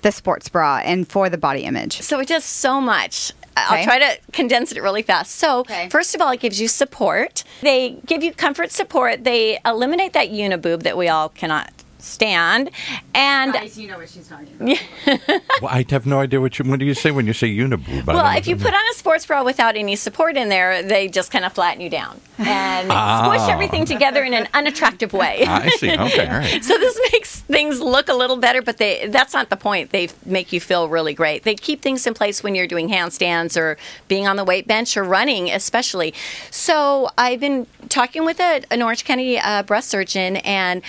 the 0.04 0.12
sports 0.12 0.48
bra 0.48 0.80
and 0.84 1.08
for 1.08 1.28
the 1.28 1.38
body 1.38 1.64
image? 1.64 2.00
So 2.02 2.20
it 2.20 2.28
does 2.28 2.44
so 2.44 2.80
much. 2.80 3.32
Okay. 3.56 3.62
I'll 3.80 3.84
try 3.84 3.98
to 3.98 4.18
condense 4.32 4.72
it 4.72 4.82
really 4.82 5.02
fast. 5.02 5.36
So, 5.36 5.60
okay. 5.60 5.88
first 5.88 6.14
of 6.14 6.20
all, 6.20 6.30
it 6.32 6.40
gives 6.40 6.60
you 6.60 6.66
support. 6.68 7.44
They 7.62 7.98
give 8.04 8.22
you 8.22 8.32
comfort 8.32 8.72
support. 8.72 9.22
They 9.22 9.58
eliminate 9.64 10.12
that 10.12 10.28
uniboob 10.28 10.82
that 10.82 10.96
we 10.96 11.08
all 11.08 11.28
cannot 11.28 11.72
stand. 12.04 12.70
And 13.14 13.52
Guys, 13.52 13.78
you 13.78 13.88
know 13.88 13.98
what 13.98 14.08
she's 14.08 14.28
talking 14.28 14.48
about. 14.58 15.42
well, 15.62 15.70
I 15.70 15.84
have 15.88 16.06
no 16.06 16.20
idea 16.20 16.40
what 16.40 16.58
you. 16.58 16.64
What 16.64 16.78
do 16.78 16.86
you 16.86 16.94
say 16.94 17.10
when 17.10 17.26
you 17.26 17.32
say 17.32 17.48
uniboob? 17.48 18.06
Well, 18.06 18.36
if 18.36 18.46
you 18.46 18.56
put 18.56 18.74
on 18.74 18.82
a 18.90 18.94
sports 18.94 19.26
bra 19.26 19.42
without 19.42 19.76
any 19.76 19.96
support 19.96 20.36
in 20.36 20.48
there, 20.48 20.82
they 20.82 21.08
just 21.08 21.30
kind 21.30 21.44
of 21.44 21.52
flatten 21.52 21.80
you 21.80 21.90
down 21.90 22.20
and 22.38 22.90
ah. 22.90 23.24
squish 23.24 23.48
everything 23.48 23.84
together 23.84 24.22
in 24.22 24.34
an 24.34 24.48
unattractive 24.54 25.12
way. 25.12 25.44
I 25.46 25.68
see. 25.70 25.94
Okay, 26.04 26.26
all 26.26 26.38
right. 26.38 26.62
so 26.62 26.76
this 26.76 27.00
makes 27.12 27.40
things 27.42 27.80
look 27.80 28.08
a 28.08 28.14
little 28.14 28.36
better, 28.36 28.60
but 28.60 28.78
they 28.78 29.06
that's 29.06 29.32
not 29.32 29.48
the 29.48 29.56
point. 29.56 29.90
They 29.90 30.08
make 30.26 30.52
you 30.52 30.60
feel 30.60 30.88
really 30.88 31.14
great. 31.14 31.44
They 31.44 31.54
keep 31.54 31.80
things 31.80 32.06
in 32.06 32.14
place 32.14 32.42
when 32.42 32.54
you're 32.54 32.66
doing 32.66 32.88
handstands 32.88 33.56
or 33.56 33.78
being 34.08 34.26
on 34.26 34.36
the 34.36 34.44
weight 34.44 34.66
bench 34.66 34.96
or 34.96 35.04
running, 35.04 35.50
especially. 35.50 36.12
So 36.50 37.10
I've 37.16 37.40
been 37.40 37.66
talking 37.88 38.24
with 38.24 38.40
a, 38.40 38.62
an 38.70 38.82
Orange 38.82 39.04
County 39.04 39.38
uh, 39.38 39.62
breast 39.62 39.88
surgeon 39.88 40.36
and 40.38 40.82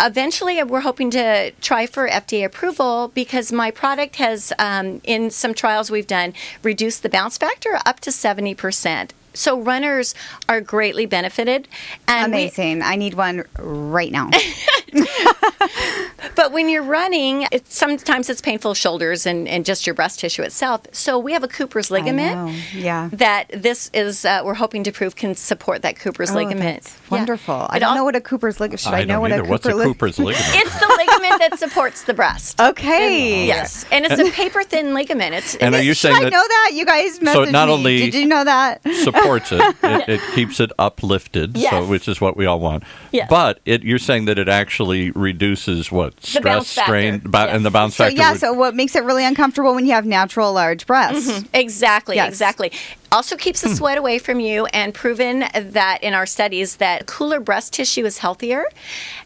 eventually 0.00 0.62
we're 0.62 0.80
hoping 0.80 1.10
to 1.10 1.52
try 1.60 1.86
for 1.86 2.08
FDA 2.08 2.44
approval 2.44 3.10
because 3.14 3.52
my 3.52 3.70
product 3.70 4.16
has, 4.16 4.52
um, 4.58 5.00
in 5.04 5.30
some 5.30 5.54
trials 5.54 5.90
we've 5.90 6.06
done, 6.06 6.34
reduced 6.62 7.02
the 7.02 7.08
bounce 7.08 7.38
factor 7.38 7.78
up 7.84 8.00
to 8.00 8.10
70%. 8.10 9.10
So 9.36 9.60
runners 9.60 10.14
are 10.48 10.60
greatly 10.60 11.04
benefited. 11.06 11.68
And 12.08 12.32
Amazing. 12.32 12.78
We, 12.78 12.84
I 12.84 12.96
need 12.96 13.14
one 13.14 13.44
right 13.58 14.10
now. 14.10 14.30
but 16.34 16.52
when 16.52 16.68
you're 16.68 16.82
running, 16.82 17.46
it, 17.52 17.70
sometimes 17.70 18.28
it's 18.28 18.40
painful 18.40 18.74
shoulders 18.74 19.26
and, 19.26 19.48
and 19.48 19.64
just 19.64 19.86
your 19.86 19.94
breast 19.94 20.20
tissue 20.20 20.42
itself. 20.42 20.82
So 20.92 21.18
we 21.18 21.32
have 21.32 21.42
a 21.44 21.48
Cooper's 21.48 21.90
ligament. 21.90 22.54
yeah. 22.74 23.08
That 23.12 23.46
this 23.52 23.90
is, 23.94 24.24
uh, 24.24 24.42
we're 24.44 24.54
hoping 24.54 24.84
to 24.84 24.92
prove 24.92 25.16
can 25.16 25.34
support 25.34 25.82
that 25.82 25.98
Cooper's 25.98 26.30
Oh, 26.30 26.34
ligament. 26.34 26.82
that's 26.84 26.96
Yeah. 27.10 27.18
wonderful. 27.18 27.66
I 27.70 27.78
don't 27.78 27.90
al- 27.90 27.94
know 27.96 28.04
what 28.04 28.16
a 28.16 28.20
Cooper's 28.20 28.60
ligament. 28.60 28.80
Should 28.80 28.94
I, 28.94 29.04
know 29.04 29.20
what 29.20 29.32
either. 29.32 29.42
a 29.42 29.44
Cooper 29.44 29.52
What's 29.52 29.66
a 29.66 29.74
lig- 29.74 29.86
Cooper's 29.86 30.18
ligament? 30.18 30.54
It's 30.54 30.78
the 30.80 30.86
ligament 30.88 31.40
that 31.40 31.58
supports 31.58 32.04
the 32.04 32.14
breast. 32.14 32.60
Okay. 32.60 33.46
Yes, 33.46 33.84
and 33.90 34.04
it's 34.04 34.18
a 34.20 34.30
paper 34.32 34.62
thin 34.62 34.94
ligament. 34.94 35.34
It's 35.34 35.54
And 35.56 35.74
are 35.74 35.82
you 35.82 35.94
Should 35.94 36.08
saying 36.12 36.16
I 36.16 36.24
that 36.24 36.32
know 36.32 36.42
that? 36.46 36.70
You 36.74 36.84
guys 36.86 37.18
messaged 37.18 37.32
So 37.32 37.42
it 37.42 37.52
not 37.52 37.68
me. 37.68 37.74
only- 37.74 37.98
Did 38.10 38.14
you 38.14 38.26
know 38.26 38.44
that? 38.44 38.82
supports 39.02 39.52
it. 39.52 39.60
it. 39.82 40.06
It 40.16 40.20
keeps 40.34 40.60
it 40.60 40.70
uplifted, 40.78 41.58
so 41.58 41.84
which 41.86 42.06
is 42.08 42.20
what 42.20 42.36
we 42.36 42.46
all 42.46 42.60
want. 42.60 42.84
Yes. 43.12 43.26
But 43.28 43.60
it, 43.64 43.82
you're 43.82 43.98
saying 43.98 44.26
that 44.26 44.38
it 44.38 44.48
actually 44.48 44.85
reduces 44.94 45.90
what 45.92 46.22
stress, 46.24 46.42
bounce 46.44 46.68
strain, 46.68 47.18
ba- 47.24 47.46
Yes. 47.46 47.56
and 47.56 47.64
the 47.66 47.70
bounce 47.70 47.96
So 47.96 48.04
factor. 48.04 48.16
yeah, 48.18 48.32
would- 48.32 48.40
so 48.40 48.52
what 48.52 48.74
makes 48.74 48.94
it 48.96 49.04
really 49.04 49.24
uncomfortable 49.24 49.74
when 49.74 49.86
you 49.86 49.92
have 49.92 50.06
natural 50.06 50.52
large 50.52 50.86
breasts? 50.86 51.30
Mm-hmm. 51.30 51.46
Exactly, 51.54 52.16
Yes. 52.16 52.28
exactly. 52.28 52.72
Also 53.16 53.34
keeps 53.34 53.62
Hmm. 53.62 53.70
the 53.70 53.74
sweat 53.76 53.96
away 53.96 54.18
from 54.18 54.40
you 54.40 54.66
and 54.80 54.92
proven 54.92 55.44
that 55.54 55.98
in 56.02 56.12
our 56.12 56.26
studies 56.26 56.76
that 56.76 57.06
cooler 57.06 57.40
breast 57.40 57.72
tissue 57.72 58.04
is 58.04 58.18
healthier. 58.18 58.64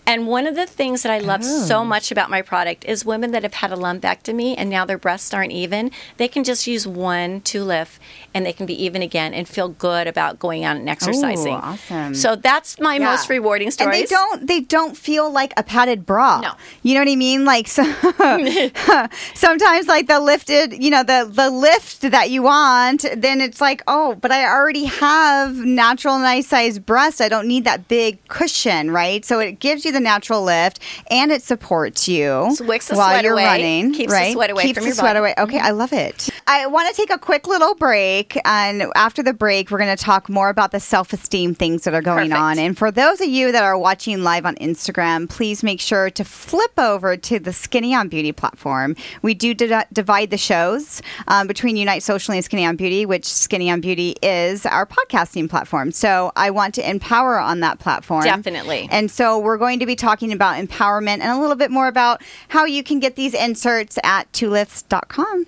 And 0.06 0.28
one 0.28 0.47
of 0.47 0.54
the 0.54 0.66
things 0.66 1.02
that 1.02 1.11
I 1.12 1.18
love 1.18 1.40
Oh. 1.44 1.66
so 1.66 1.85
much 1.85 2.12
about 2.12 2.30
my 2.30 2.40
product 2.40 2.85
is 2.85 3.04
women 3.04 3.32
that 3.32 3.42
have 3.42 3.54
had 3.54 3.73
a 3.73 3.76
lumpectomy 3.76 4.54
and 4.56 4.70
now 4.70 4.85
their 4.85 4.97
breasts 4.99 5.35
aren't 5.35 5.50
even, 5.52 5.90
they 6.18 6.28
can 6.28 6.44
just 6.44 6.66
use 6.68 6.87
one 6.87 7.40
Tulift 7.40 7.99
and 8.32 8.47
they 8.47 8.52
can 8.52 8.64
be 8.64 8.80
even 8.87 9.02
again 9.02 9.35
and 9.35 9.49
feel 9.49 9.68
good 9.68 10.06
about 10.06 10.38
going 10.38 10.62
out 10.64 10.76
and 10.76 10.88
exercising. 10.88 11.54
awesome. 11.54 12.14
So 12.14 12.37
that's 12.37 12.78
my 12.78 12.94
Yeah. 12.97 13.11
most 13.11 13.28
rewarding 13.28 13.73
story. 13.73 13.90
And 13.99 14.02
they 14.02 14.06
don't 14.06 14.47
they 14.47 14.61
don't 14.61 14.97
feel 14.97 15.28
like 15.30 15.52
a 15.56 15.64
padded 15.64 16.06
bra. 16.06 16.40
No. 16.40 16.52
You 16.85 16.94
know 16.94 17.00
what 17.00 17.09
I 17.11 17.16
mean? 17.16 17.44
Like 17.44 17.66
so, 17.66 17.82
sometimes 19.35 19.87
like 19.88 20.06
the 20.06 20.20
lifted, 20.20 20.82
you 20.82 20.90
know, 20.90 21.02
the 21.02 21.28
the 21.30 21.50
lift 21.50 22.02
that 22.02 22.30
you 22.30 22.42
want, 22.44 23.04
then 23.16 23.40
it's 23.40 23.61
like, 23.61 23.79
"Oh, 23.87 24.14
but 24.14 24.30
I 24.30 24.44
already 24.46 24.84
have 24.84 25.56
natural 25.56 26.18
nice 26.18 26.49
sized 26.49 26.84
breasts. 26.87 27.20
I 27.20 27.28
don't 27.28 27.46
need 27.46 27.64
that 27.64 27.88
big 27.88 28.26
cushion, 28.28 28.90
right?" 28.90 29.25
So 29.25 29.38
it 29.40 29.60
gives 29.60 29.84
you 29.84 29.92
the 29.92 30.00
natural 30.00 30.42
lift 30.42 30.80
and 31.10 31.30
it 31.32 31.42
supports 31.42 32.08
you 32.08 32.50
So 32.54 32.64
the 32.64 32.96
while 32.96 33.22
you're 33.22 33.32
away, 33.32 33.44
running, 33.44 33.92
keeps 33.92 34.12
the 34.12 34.18
right? 34.18 34.32
sweat 34.32 34.50
away 34.50 34.62
keeps 34.64 34.76
from 34.76 34.84
the 34.84 34.88
your 34.88 34.94
sweat 34.94 35.14
body. 35.16 35.32
Mm-hmm. 35.32 35.40
away. 35.40 35.58
Okay, 35.58 35.66
I 35.66 35.70
love 35.70 35.92
it. 35.92 36.28
I 36.47 36.66
want 36.66 36.88
to 36.88 36.94
take 36.94 37.11
a 37.11 37.18
quick 37.18 37.47
little 37.47 37.75
break 37.75 38.38
and 38.44 38.85
after 38.94 39.23
the 39.23 39.32
break 39.32 39.70
we're 39.70 39.78
going 39.78 39.97
to 39.97 40.02
talk 40.02 40.28
more 40.28 40.49
about 40.49 40.73
the 40.73 40.80
self-esteem 40.80 41.54
things 41.54 41.85
that 41.85 41.94
are 41.94 42.02
going 42.02 42.30
Perfect. 42.30 42.40
on. 42.40 42.59
And 42.59 42.76
for 42.76 42.90
those 42.90 43.20
of 43.20 43.28
you 43.28 43.52
that 43.52 43.62
are 43.62 43.78
watching 43.78 44.23
live 44.23 44.47
on 44.47 44.56
Instagram, 44.56 45.28
please 45.28 45.62
make 45.62 45.80
sure 45.80 46.11
to 46.11 46.25
flip 46.25 46.78
over 46.78 47.16
to 47.16 47.38
the 47.38 47.52
Skinny 47.52 47.94
on 47.94 48.09
Beauty 48.09 48.32
platform. 48.32 48.97
We 49.23 49.35
do 49.35 49.54
di- 49.54 49.87
divide 49.92 50.30
the 50.30 50.38
shows 50.38 51.02
um, 51.28 51.47
between 51.47 51.76
Unite 51.76 52.02
Socially 52.02 52.38
and 52.38 52.44
Skinny 52.44 52.66
on 52.66 52.76
Beauty, 52.76 53.06
which 53.06 53.25
Skinny 53.25 53.70
on 53.70 53.80
Beauty 53.80 54.16
is 54.23 54.66
our 54.66 54.87
podcasting 54.87 55.49
platform. 55.49 55.92
So 55.92 56.32
I 56.37 56.50
want 56.50 56.75
to 56.76 56.88
empower 56.88 57.38
on 57.38 57.61
that 57.61 57.78
platform. 57.78 58.25
Definitely. 58.25 58.88
And 58.90 59.11
so 59.11 59.38
we're 59.38 59.59
going 59.59 59.78
to 59.80 59.87
be 59.87 59.97
talking 59.97 60.32
about 60.32 60.56
empowerment 60.56 61.20
and 61.20 61.30
a 61.30 61.40
little 61.40 61.56
bit 61.56 61.70
more 61.70 61.88
about 61.88 62.23
how 62.49 62.64
you 62.64 62.82
can 62.82 62.99
get 63.00 63.16
these 63.16 63.35
inserts 63.35 63.99
at 64.02 64.30
tulifts.com. 64.32 65.47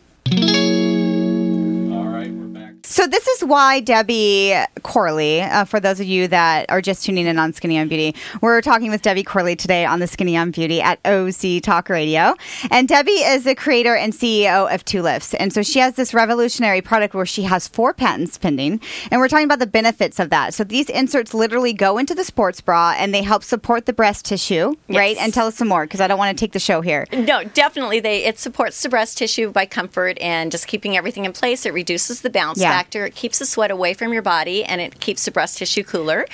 So 2.92 3.06
this 3.06 3.26
is 3.26 3.42
why 3.42 3.80
Debbie 3.80 4.52
Corley, 4.82 5.40
uh, 5.40 5.64
for 5.64 5.80
those 5.80 5.98
of 5.98 6.04
you 6.04 6.28
that 6.28 6.66
are 6.68 6.82
just 6.82 7.06
tuning 7.06 7.26
in 7.26 7.38
on 7.38 7.54
Skinny 7.54 7.78
on 7.78 7.88
Beauty, 7.88 8.14
we're 8.42 8.60
talking 8.60 8.90
with 8.90 9.00
Debbie 9.00 9.22
Corley 9.22 9.56
today 9.56 9.86
on 9.86 9.98
the 9.98 10.06
Skinny 10.06 10.36
on 10.36 10.50
Beauty 10.50 10.82
at 10.82 10.98
OC 11.06 11.62
Talk 11.62 11.88
Radio. 11.88 12.34
And 12.70 12.86
Debbie 12.86 13.12
is 13.12 13.44
the 13.44 13.54
creator 13.54 13.96
and 13.96 14.12
CEO 14.12 14.70
of 14.70 14.84
Tulifts. 14.84 15.34
And 15.40 15.54
so 15.54 15.62
she 15.62 15.78
has 15.78 15.94
this 15.94 16.12
revolutionary 16.12 16.82
product 16.82 17.14
where 17.14 17.24
she 17.24 17.44
has 17.44 17.66
four 17.66 17.94
patents 17.94 18.36
pending. 18.36 18.78
And 19.10 19.22
we're 19.22 19.28
talking 19.28 19.46
about 19.46 19.60
the 19.60 19.66
benefits 19.66 20.20
of 20.20 20.28
that. 20.28 20.52
So 20.52 20.62
these 20.62 20.90
inserts 20.90 21.32
literally 21.32 21.72
go 21.72 21.96
into 21.96 22.14
the 22.14 22.24
sports 22.24 22.60
bra 22.60 22.94
and 22.98 23.14
they 23.14 23.22
help 23.22 23.42
support 23.42 23.86
the 23.86 23.94
breast 23.94 24.26
tissue, 24.26 24.74
right? 24.90 25.16
And 25.16 25.32
tell 25.32 25.46
us 25.46 25.56
some 25.56 25.68
more 25.68 25.86
because 25.86 26.02
I 26.02 26.08
don't 26.08 26.18
want 26.18 26.36
to 26.36 26.44
take 26.44 26.52
the 26.52 26.60
show 26.60 26.82
here. 26.82 27.06
No, 27.10 27.42
definitely. 27.42 28.00
They 28.00 28.26
it 28.26 28.38
supports 28.38 28.82
the 28.82 28.90
breast 28.90 29.16
tissue 29.16 29.50
by 29.50 29.64
comfort 29.64 30.18
and 30.20 30.52
just 30.52 30.66
keeping 30.66 30.94
everything 30.94 31.24
in 31.24 31.32
place. 31.32 31.64
It 31.64 31.72
reduces 31.72 32.20
the 32.20 32.28
bounce 32.28 32.60
Yeah. 32.60 32.81
Factor. 32.82 33.06
It 33.06 33.14
keeps 33.14 33.38
the 33.38 33.46
sweat 33.46 33.70
away 33.70 33.94
from 33.94 34.12
your 34.12 34.22
body, 34.22 34.64
and 34.64 34.80
it 34.80 34.98
keeps 35.00 35.24
the 35.24 35.30
breast 35.30 35.58
tissue 35.58 35.84
cooler, 35.84 36.26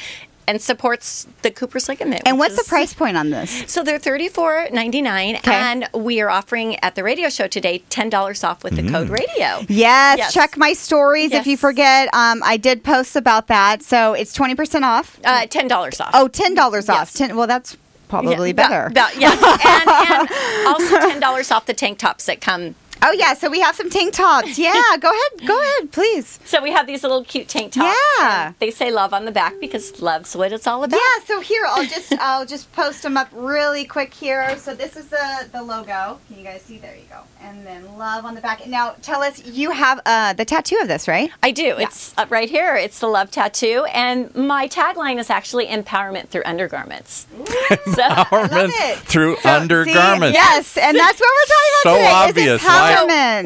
and 0.46 0.62
supports 0.62 1.26
the 1.42 1.50
Cooper's 1.50 1.88
ligament. 1.90 2.22
And 2.24 2.38
which 2.38 2.52
what's 2.52 2.62
the 2.64 2.68
price 2.68 2.94
point 2.94 3.18
on 3.18 3.28
this? 3.28 3.64
So 3.66 3.82
they're 3.84 3.98
thirty 3.98 4.28
four 4.28 4.66
ninety 4.72 5.02
nine, 5.02 5.36
Okay. 5.36 5.52
and 5.52 5.88
we 5.92 6.22
are 6.22 6.30
offering 6.30 6.76
at 6.82 6.94
the 6.94 7.02
radio 7.04 7.28
show 7.28 7.46
today 7.48 7.80
ten 7.90 8.08
dollars 8.08 8.42
off 8.42 8.64
with 8.64 8.76
the 8.76 8.88
code 8.90 9.10
radio. 9.10 9.60
Yes, 9.68 10.16
Yes. 10.18 10.32
check 10.32 10.56
my 10.56 10.72
stories 10.72 11.32
if 11.32 11.46
you 11.46 11.56
forget. 11.58 12.08
Um, 12.14 12.42
I 12.44 12.56
did 12.56 12.82
post 12.82 13.14
about 13.14 13.48
that, 13.48 13.82
so 13.82 14.14
it's 14.14 14.32
twenty 14.32 14.54
percent 14.54 14.84
off. 14.86 15.18
Uh, 15.22 15.44
ten 15.46 15.68
dollars 15.68 16.00
off. 16.00 16.10
Oh, 16.14 16.28
ten 16.28 16.54
dollars 16.54 16.88
off. 16.88 17.10
Yes. 17.10 17.12
Ten. 17.12 17.36
Well, 17.36 17.46
that's 17.46 17.76
probably 18.08 18.48
Yeah, 18.48 18.52
better. 18.54 18.86
about- 18.86 19.14
about- 19.16 19.20
yes, 19.20 19.36
and, 19.66 20.28
and 20.30 20.66
also 20.66 20.98
ten 21.10 21.20
dollars 21.20 21.50
off 21.50 21.66
the 21.66 21.74
tank 21.74 21.98
tops 21.98 22.24
that 22.24 22.40
come. 22.40 22.74
Oh 23.02 23.12
yeah, 23.12 23.34
so 23.34 23.48
we 23.50 23.60
have 23.60 23.76
some 23.76 23.90
tank 23.90 24.14
tops. 24.14 24.58
Yeah, 24.68 24.96
go 25.00 25.08
ahead, 25.10 25.46
go 25.48 25.60
ahead, 25.60 25.92
please. 25.92 26.38
So 26.44 26.62
we 26.62 26.72
have 26.72 26.86
these 26.86 27.02
little 27.02 27.24
cute 27.24 27.48
tank 27.48 27.72
tops. 27.72 27.96
Yeah. 28.18 28.52
They 28.58 28.70
say 28.70 28.90
love 28.90 29.14
on 29.14 29.24
the 29.24 29.30
back 29.30 29.54
because 29.60 30.00
love's 30.02 30.34
what 30.34 30.52
it's 30.52 30.66
all 30.66 30.82
about. 30.84 30.96
Yeah, 30.98 31.24
so 31.24 31.40
here 31.40 31.64
I'll 31.66 31.86
just 31.86 32.12
I'll 32.18 32.44
just 32.46 32.70
post 32.72 33.02
them 33.02 33.16
up 33.16 33.28
really 33.32 33.84
quick 33.84 34.12
here. 34.14 34.56
So 34.58 34.74
this 34.74 34.96
is 34.96 35.08
the 35.08 35.48
the 35.52 35.62
logo. 35.62 36.18
Can 36.28 36.38
you 36.38 36.44
guys 36.44 36.62
see? 36.62 36.78
There 36.78 36.94
you 36.96 37.04
go. 37.08 37.20
And 37.40 37.64
then 37.64 37.96
love 37.96 38.24
on 38.24 38.34
the 38.34 38.40
back. 38.40 38.66
Now 38.66 38.96
tell 39.00 39.22
us, 39.22 39.44
you 39.46 39.70
have 39.70 40.00
uh, 40.04 40.32
the 40.32 40.44
tattoo 40.44 40.78
of 40.82 40.88
this, 40.88 41.06
right? 41.06 41.30
I 41.42 41.52
do. 41.52 41.76
It's 41.78 42.12
up 42.18 42.30
right 42.30 42.50
here. 42.50 42.74
It's 42.76 42.98
the 42.98 43.06
love 43.06 43.30
tattoo, 43.30 43.86
and 43.94 44.34
my 44.34 44.66
tagline 44.68 45.18
is 45.18 45.30
actually 45.30 45.66
empowerment 45.66 46.28
through 46.28 46.42
undergarments. 46.44 47.26
so 47.36 48.02
Empowerment 48.02 48.70
it. 48.74 48.98
through 48.98 49.36
So, 49.36 49.48
undergarments. 49.50 50.36
see, 50.36 50.42
yes, 50.42 50.76
and 50.78 50.96
that's 50.98 51.20
what 51.20 51.30
we're 51.36 51.54
talking 51.54 51.72
about 51.72 51.82
So 51.82 51.94
today. 51.94 52.28
obvious. 52.28 52.62
Is 52.62 52.66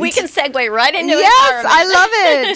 We 0.01 0.11
can 0.13 0.27
segue 0.27 0.71
right 0.71 0.95
into 0.95 1.15
it. 1.15 1.21
Yes. 1.21 1.67
I 1.69 1.85
love 1.85 2.11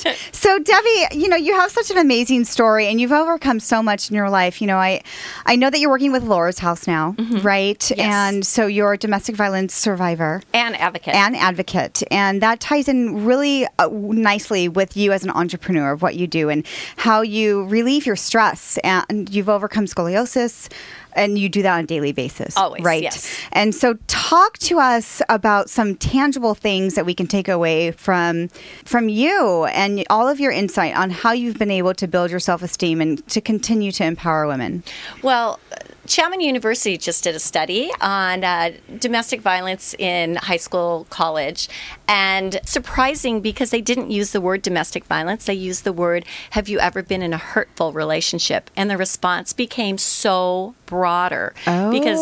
it. 0.07 0.17
So 0.47 0.59
Debbie, 0.61 1.07
you 1.19 1.29
know, 1.29 1.37
you 1.37 1.55
have 1.57 1.71
such 1.73 1.91
an 1.91 1.99
amazing 1.99 2.45
story 2.45 2.87
and 2.87 3.01
you've 3.01 3.11
overcome 3.13 3.59
so 3.59 3.83
much 3.83 4.11
in 4.11 4.17
your 4.17 4.31
life. 4.31 4.61
You 4.61 4.69
know, 4.69 4.77
I 4.77 5.03
I 5.45 5.57
know 5.57 5.71
that 5.71 5.81
you're 5.81 5.91
working 5.91 6.13
with 6.13 6.23
Laura's 6.23 6.59
house 6.61 6.87
now, 6.87 7.17
right? 7.43 7.91
And 7.99 8.47
so 8.47 8.67
you're 8.67 8.93
a 8.93 8.99
domestic 8.99 9.35
violence 9.35 9.75
survivor 9.75 10.43
and 10.55 10.77
advocate. 10.77 11.15
and 11.15 11.35
advocate. 11.37 12.03
And 12.13 12.41
that 12.43 12.61
ties 12.61 12.87
in 12.87 13.25
really 13.25 13.67
uh, 13.79 13.89
nicely 13.91 14.69
with 14.69 14.97
you 14.97 15.11
as 15.13 15.25
an 15.25 15.31
entrepreneur 15.31 15.91
of 15.93 16.03
what 16.03 16.15
you 16.15 16.27
do 16.29 16.49
and 16.49 16.65
how 16.97 17.23
you 17.23 17.65
relieve 17.67 18.07
your 18.07 18.17
stress. 18.17 18.79
And 18.85 19.29
you've 19.35 19.49
overcome 19.49 19.87
scoliosis 19.87 20.69
and 21.17 21.39
you 21.39 21.49
do 21.49 21.63
that 21.63 21.75
on 21.79 21.85
a 21.85 21.87
daily 21.87 22.13
basis. 22.13 22.57
Always, 22.57 22.83
Right. 22.85 23.03
yes. 23.03 23.29
And 23.53 23.75
so 23.75 23.95
talk 24.07 24.59
to 24.59 24.79
us 24.79 25.21
about 25.29 25.69
some 25.71 25.97
tangible 25.97 26.55
things 26.55 26.95
that 26.95 27.05
we 27.07 27.15
can 27.15 27.27
take 27.27 27.49
away 27.49 27.91
from 27.93 28.49
from 28.85 29.09
you 29.09 29.65
and 29.67 30.05
all 30.11 30.29
of 30.29 30.39
your 30.39 30.53
insight 30.53 30.95
on 30.97 31.11
how 31.11 31.33
you've 31.33 31.59
been 31.59 31.71
able 31.71 31.95
to 31.95 32.07
build 32.07 32.31
your 32.31 32.41
self-esteem 32.41 33.01
and 33.01 33.27
to 33.29 33.41
continue 33.41 33.91
to 33.93 34.05
empower 34.05 34.47
women. 34.47 34.85
Well, 35.23 35.59
Chapman 36.07 36.41
University 36.41 36.97
just 36.97 37.25
did 37.25 37.35
a 37.35 37.39
study 37.39 37.91
on 38.01 38.45
uh, 38.45 38.73
domestic 38.99 39.41
violence 39.41 39.95
in 39.99 40.37
high 40.37 40.57
school, 40.57 41.07
college, 41.11 41.69
and 42.09 42.61
surprising 42.65 43.41
because 43.41 43.71
they 43.71 43.81
didn't 43.81 44.11
use 44.11 44.33
the 44.33 44.41
word 44.41 44.63
domestic 44.63 45.05
violence. 45.05 45.47
They 45.47 45.55
used 45.55 45.85
the 45.85 45.93
word, 45.93 46.25
Have 46.51 46.69
you 46.69 46.79
ever 46.79 47.03
been 47.03 47.23
in 47.23 47.33
a 47.33 47.39
hurtful 47.39 47.93
relationship? 47.93 48.71
And 48.77 48.91
the 48.91 48.97
response 48.97 49.53
became 49.53 49.99
so 49.99 50.75
broader. 50.87 51.53
Because, 51.65 52.21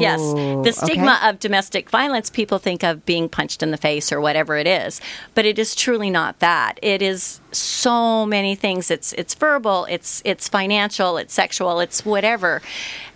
yes, 0.00 0.20
Oh, 0.22 0.62
the 0.62 0.72
stigma 0.72 1.16
okay. 1.20 1.30
of 1.30 1.38
domestic 1.38 1.90
violence, 1.90 2.30
people 2.30 2.58
think 2.58 2.82
of 2.82 3.04
being 3.04 3.28
punched 3.28 3.62
in 3.62 3.70
the 3.70 3.76
face 3.76 4.12
or 4.12 4.20
whatever 4.20 4.56
it 4.56 4.66
is, 4.66 5.00
but 5.34 5.44
it 5.46 5.58
is 5.58 5.74
truly 5.74 6.10
not 6.10 6.38
that. 6.38 6.78
It 6.82 7.02
is 7.02 7.40
so 7.52 8.26
many 8.26 8.54
things. 8.54 8.90
It's 8.90 9.12
it's 9.14 9.34
verbal, 9.34 9.86
it's 9.90 10.22
it's 10.24 10.48
financial, 10.48 11.16
it's 11.18 11.34
sexual, 11.34 11.80
it's 11.80 12.04
whatever. 12.04 12.62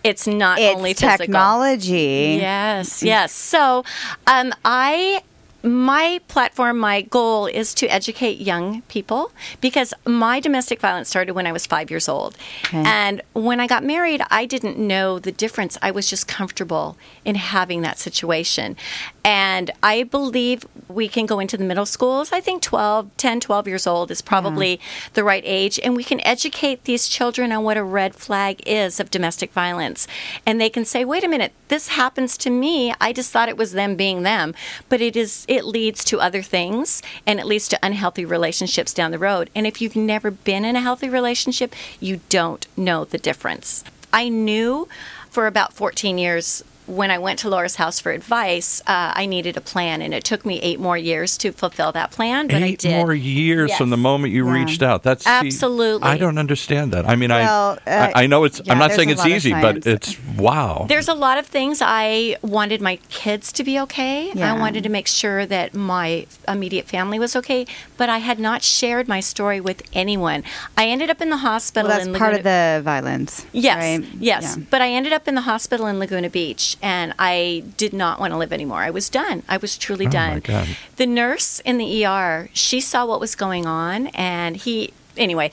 It's 0.04 0.26
not 0.26 0.58
It's 0.60 0.76
only 0.76 0.94
physical. 0.94 1.18
technology. 1.18 2.38
Yes, 2.40 3.02
yes. 3.02 3.32
So, 3.32 3.84
um, 4.28 4.52
I 4.64 5.22
my 5.62 6.20
platform, 6.28 6.78
my 6.78 7.02
goal 7.02 7.46
is 7.46 7.74
to 7.74 7.86
educate 7.88 8.40
young 8.40 8.82
people 8.82 9.32
because 9.60 9.92
my 10.04 10.40
domestic 10.40 10.80
violence 10.80 11.08
started 11.08 11.32
when 11.32 11.46
I 11.46 11.52
was 11.52 11.66
five 11.66 11.90
years 11.90 12.08
old. 12.08 12.36
Okay. 12.66 12.82
And 12.84 13.22
when 13.32 13.60
I 13.60 13.66
got 13.66 13.84
married, 13.84 14.22
I 14.30 14.46
didn't 14.46 14.78
know 14.78 15.18
the 15.18 15.32
difference. 15.32 15.76
I 15.82 15.90
was 15.90 16.08
just 16.08 16.28
comfortable 16.28 16.96
in 17.24 17.34
having 17.34 17.82
that 17.82 17.98
situation. 17.98 18.76
And 19.24 19.70
I 19.82 20.04
believe 20.04 20.64
we 20.88 21.08
can 21.08 21.26
go 21.26 21.40
into 21.40 21.56
the 21.56 21.64
middle 21.64 21.86
schools. 21.86 22.32
I 22.32 22.40
think 22.40 22.62
12, 22.62 23.16
10, 23.16 23.40
12 23.40 23.66
years 23.66 23.86
old 23.86 24.10
is 24.10 24.22
probably 24.22 24.78
the 25.14 25.24
right 25.24 25.42
age. 25.44 25.80
And 25.82 25.96
we 25.96 26.04
can 26.04 26.20
educate 26.20 26.84
these 26.84 27.08
children 27.08 27.50
on 27.50 27.64
what 27.64 27.76
a 27.76 27.82
red 27.82 28.14
flag 28.14 28.62
is 28.66 29.00
of 29.00 29.10
domestic 29.10 29.52
violence. 29.52 30.06
And 30.44 30.60
they 30.60 30.70
can 30.70 30.84
say, 30.84 31.04
wait 31.04 31.24
a 31.24 31.28
minute, 31.28 31.52
this 31.68 31.88
happens 31.88 32.36
to 32.38 32.50
me. 32.50 32.94
I 33.00 33.12
just 33.12 33.32
thought 33.32 33.48
it 33.48 33.56
was 33.56 33.72
them 33.72 33.96
being 33.96 34.22
them. 34.22 34.54
But 34.88 35.00
it 35.00 35.16
is 35.16 35.44
it 35.48 35.64
leads 35.64 36.04
to 36.04 36.20
other 36.20 36.42
things 36.42 37.02
and 37.26 37.38
it 37.40 37.46
leads 37.46 37.68
to 37.68 37.78
unhealthy 37.82 38.24
relationships 38.24 38.92
down 38.92 39.10
the 39.10 39.18
road. 39.18 39.50
And 39.54 39.66
if 39.66 39.80
you've 39.80 39.96
never 39.96 40.30
been 40.30 40.64
in 40.64 40.76
a 40.76 40.80
healthy 40.80 41.08
relationship, 41.08 41.74
you 42.00 42.20
don't 42.28 42.66
know 42.76 43.04
the 43.04 43.18
difference. 43.18 43.84
I 44.12 44.28
knew 44.28 44.88
for 45.30 45.46
about 45.46 45.72
14 45.72 46.18
years 46.18 46.64
when 46.86 47.10
I 47.10 47.18
went 47.18 47.38
to 47.40 47.48
Laura's 47.48 47.76
house 47.76 47.98
for 48.00 48.12
advice, 48.12 48.80
uh, 48.86 49.12
I 49.14 49.26
needed 49.26 49.56
a 49.56 49.60
plan, 49.60 50.00
and 50.02 50.14
it 50.14 50.24
took 50.24 50.44
me 50.46 50.60
eight 50.60 50.78
more 50.80 50.96
years 50.96 51.36
to 51.38 51.52
fulfill 51.52 51.92
that 51.92 52.10
plan. 52.12 52.46
But 52.46 52.56
I 52.62 52.66
Eight 52.66 52.78
did. 52.80 52.92
more 52.92 53.12
years 53.14 53.70
Yes. 53.70 53.78
from 53.78 53.90
the 53.90 53.96
moment 53.96 54.32
you 54.32 54.46
Yeah. 54.46 54.52
reached 54.52 54.82
out. 54.82 55.02
That's 55.02 55.24
see, 55.24 55.30
Absolutely. 55.30 56.08
I 56.08 56.16
don't 56.16 56.38
understand 56.38 56.92
that. 56.92 57.08
I 57.08 57.16
mean, 57.16 57.30
Well, 57.30 57.78
I, 57.86 57.90
uh, 57.90 58.12
I 58.14 58.22
I 58.24 58.26
know 58.26 58.44
it's. 58.44 58.60
yeah, 58.64 58.72
I'm 58.72 58.78
not 58.78 58.92
saying 58.92 59.10
it's 59.10 59.26
easy, 59.26 59.52
but 59.52 59.86
it's 59.86 60.16
wow. 60.36 60.86
There's 60.88 61.08
a 61.08 61.14
lot 61.14 61.38
of 61.38 61.46
things 61.46 61.80
I 61.82 62.36
wanted 62.42 62.80
my 62.80 62.96
kids 63.08 63.52
to 63.52 63.64
be 63.64 63.78
okay. 63.80 64.30
Yeah. 64.34 64.52
I 64.54 64.58
wanted 64.58 64.82
to 64.84 64.88
make 64.90 65.06
sure 65.08 65.44
that 65.46 65.74
my 65.74 66.26
immediate 66.48 66.86
family 66.88 67.18
was 67.18 67.34
okay, 67.36 67.66
but 67.96 68.08
I 68.08 68.18
had 68.18 68.38
not 68.38 68.62
shared 68.62 69.08
my 69.08 69.20
story 69.20 69.60
with 69.60 69.82
anyone. 69.92 70.44
I 70.76 70.86
ended 70.86 71.10
up 71.10 71.20
in 71.20 71.30
the 71.30 71.38
hospital 71.38 71.88
Well, 71.88 71.98
that's 71.98 72.08
in 72.08 72.14
part 72.14 72.32
Laguna- 72.34 72.74
of 72.76 72.84
the 72.84 72.84
violence. 72.84 73.44
Yes, 73.52 73.76
right? 73.76 74.04
yes. 74.20 74.54
Yeah. 74.56 74.64
But 74.70 74.82
I 74.82 74.90
ended 74.90 75.12
up 75.12 75.26
in 75.28 75.34
the 75.34 75.42
hospital 75.42 75.86
in 75.86 75.98
Laguna 75.98 76.30
Beach, 76.30 76.75
and 76.82 77.14
I 77.18 77.64
did 77.76 77.92
not 77.92 78.20
want 78.20 78.32
to 78.32 78.36
live 78.36 78.52
anymore. 78.52 78.80
I 78.80 78.90
was 78.90 79.08
done. 79.08 79.42
I 79.48 79.56
was 79.56 79.76
truly 79.78 80.06
Oh, 80.06 80.08
my 80.08 80.12
done. 80.12 80.40
God. 80.40 80.68
The 80.96 81.06
nurse 81.06 81.60
in 81.60 81.78
the 81.78 82.04
ER, 82.06 82.48
she 82.52 82.80
saw 82.80 83.06
what 83.06 83.20
was 83.20 83.34
going 83.34 83.66
on, 83.66 84.08
and 84.08 84.56
he. 84.56 84.92
Anyway, 85.16 85.50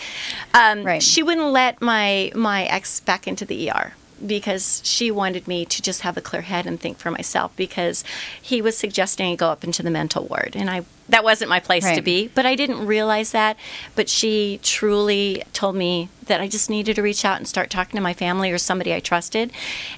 um, 0.54 0.84
Right. 0.84 1.02
she 1.02 1.24
wouldn't 1.24 1.48
let 1.52 1.82
my 1.82 2.32
my 2.36 2.66
ex 2.66 3.00
back 3.00 3.28
into 3.28 3.46
the 3.46 3.70
ER 3.72 3.94
because 4.26 4.82
she 4.84 5.10
wanted 5.12 5.48
me 5.48 5.66
to 5.66 5.82
just 5.82 6.02
have 6.02 6.18
a 6.18 6.22
clear 6.22 6.42
head 6.44 6.66
and 6.66 6.80
think 6.80 6.98
for 6.98 7.12
myself 7.12 7.52
because 7.56 8.04
he 8.42 8.62
was 8.62 8.78
suggesting 8.78 9.32
I 9.32 9.36
go 9.36 9.50
up 9.50 9.64
into 9.64 9.82
the 9.84 9.90
mental 9.90 10.26
ward 10.26 10.52
and 10.56 10.70
I 10.70 10.84
that 11.14 11.24
wasn't 11.24 11.50
my 11.50 11.60
place 11.60 11.90
to 11.98 12.02
be 12.02 12.28
but 12.36 12.46
I 12.46 12.56
didn't 12.56 12.86
realize 12.86 13.32
that 13.32 13.56
but 13.96 14.10
she 14.10 14.60
truly 14.64 15.44
told 15.54 15.76
me 15.76 16.10
that 16.28 16.40
I 16.40 16.48
just 16.48 16.70
needed 16.70 16.96
to 16.96 17.02
reach 17.02 17.26
out 17.26 17.38
and 17.38 17.46
start 17.48 17.70
talking 17.70 17.98
to 17.98 18.02
my 18.02 18.14
family 18.14 18.50
or 18.50 18.58
somebody 18.58 18.94
I 18.94 19.00
trusted 19.02 19.52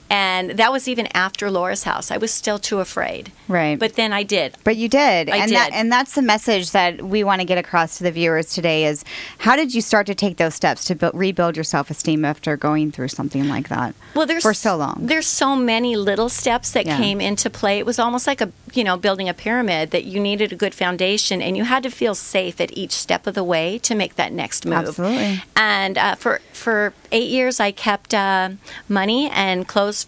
and 0.09 0.51
that 0.51 0.71
was 0.71 0.87
even 0.87 1.07
after 1.13 1.49
Laura's 1.51 1.83
house 1.83 2.11
I 2.11 2.17
was 2.17 2.31
still 2.31 2.59
too 2.59 2.79
afraid 2.79 3.31
Right. 3.47 3.77
but 3.77 3.93
then 3.95 4.11
I 4.11 4.23
did 4.23 4.57
But 4.63 4.75
you 4.75 4.89
did, 4.89 5.29
I 5.29 5.37
and 5.37 5.51
that 5.51 5.71
did. 5.71 5.77
and 5.77 5.91
that's 5.91 6.15
the 6.15 6.21
message 6.21 6.71
that 6.71 7.01
we 7.03 7.23
want 7.23 7.41
to 7.41 7.45
get 7.45 7.57
across 7.57 7.97
to 7.99 8.03
the 8.03 8.11
viewers 8.11 8.53
today. 8.53 8.85
Is 8.85 9.03
how 9.39 9.55
did 9.55 9.73
you 9.75 9.81
start 9.81 10.07
to 10.07 10.15
take 10.15 10.37
those 10.37 10.55
steps 10.55 10.85
to 10.85 10.95
build, 10.95 11.13
rebuild 11.15 11.55
your 11.57 11.63
self 11.63 11.89
esteem 11.91 12.25
after 12.25 12.57
going 12.57 12.91
through 12.91 13.09
something 13.09 13.47
like 13.47 13.69
that? 13.69 13.93
well 14.15 14.25
there's 14.25 14.43
for 14.43 14.53
so 14.53 14.75
long. 14.75 14.97
there's 15.01 15.27
so 15.27 15.55
many 15.55 15.95
little 15.95 16.29
steps 16.29 16.71
that 16.71 16.85
Yeah. 16.87 16.97
came 16.97 17.21
into 17.21 17.49
play 17.49 17.77
it 17.79 17.85
was 17.85 17.99
almost 17.99 18.25
like 18.27 18.41
a 18.41 18.49
you 18.73 18.83
know 18.83 18.97
building 18.97 19.29
a 19.29 19.33
pyramid 19.33 19.91
that 19.91 20.03
you 20.05 20.19
needed 20.19 20.51
a 20.51 20.55
good 20.55 20.73
foundation 20.73 21.04
and 21.13 21.55
you 21.57 21.63
had 21.63 21.83
to 21.83 21.89
feel 21.89 22.15
safe 22.15 22.59
at 22.59 22.75
each 22.77 22.91
step 22.91 23.27
of 23.27 23.33
the 23.35 23.43
way 23.43 23.77
to 23.79 23.95
make 23.95 24.15
that 24.15 24.31
next 24.31 24.65
move 24.65 24.87
Absolutely. 24.89 25.41
and 25.55 25.97
uh, 25.97 26.15
for 26.15 26.39
for 26.53 26.93
eight 27.11 27.29
years 27.29 27.59
i 27.59 27.71
kept 27.71 28.13
uh, 28.13 28.49
money 28.89 29.29
and 29.29 29.67
clothes 29.67 30.05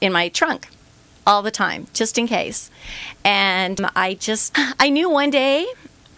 in 0.00 0.12
my 0.12 0.28
trunk 0.28 0.68
all 1.26 1.42
the 1.42 1.50
time 1.50 1.86
just 1.92 2.16
in 2.18 2.26
case 2.26 2.70
and 3.24 3.80
i 3.94 4.14
just 4.14 4.52
i 4.80 4.88
knew 4.88 5.10
one 5.10 5.30
day 5.30 5.66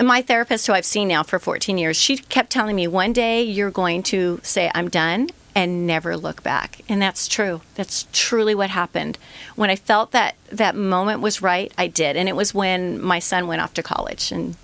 my 0.01 0.23
therapist 0.23 0.67
who 0.67 0.73
i've 0.73 0.85
seen 0.85 1.09
now 1.09 1.23
for 1.23 1.39
14 1.39 1.77
years 1.77 1.97
she 1.97 2.17
kept 2.17 2.51
telling 2.51 2.77
me 2.77 2.87
one 2.87 3.13
day 3.13 3.43
you're 3.43 3.71
going 3.71 4.03
to 4.03 4.39
say 4.43 4.71
i'm 4.75 4.89
done 4.89 5.29
and 5.61 5.87
never 5.87 6.17
look 6.17 6.43
back. 6.43 6.81
And 6.89 7.03
that's 7.03 7.29
true. 7.29 7.61
That's 7.75 8.07
truly 8.13 8.55
what 8.55 8.71
happened. 8.71 9.19
When 9.57 9.69
i 9.69 9.77
felt 9.77 10.13
that 10.13 10.35
that 10.51 10.75
moment 10.75 11.21
was 11.21 11.43
right 11.43 11.71
i 11.77 11.87
did. 11.87 12.17
And 12.17 12.29
it 12.29 12.37
was 12.37 12.55
when 12.55 13.01
my 13.01 13.19
son 13.19 13.47
went 13.47 13.61
off 13.61 13.75
to 13.75 13.83
college 13.83 14.33
and 14.33 14.57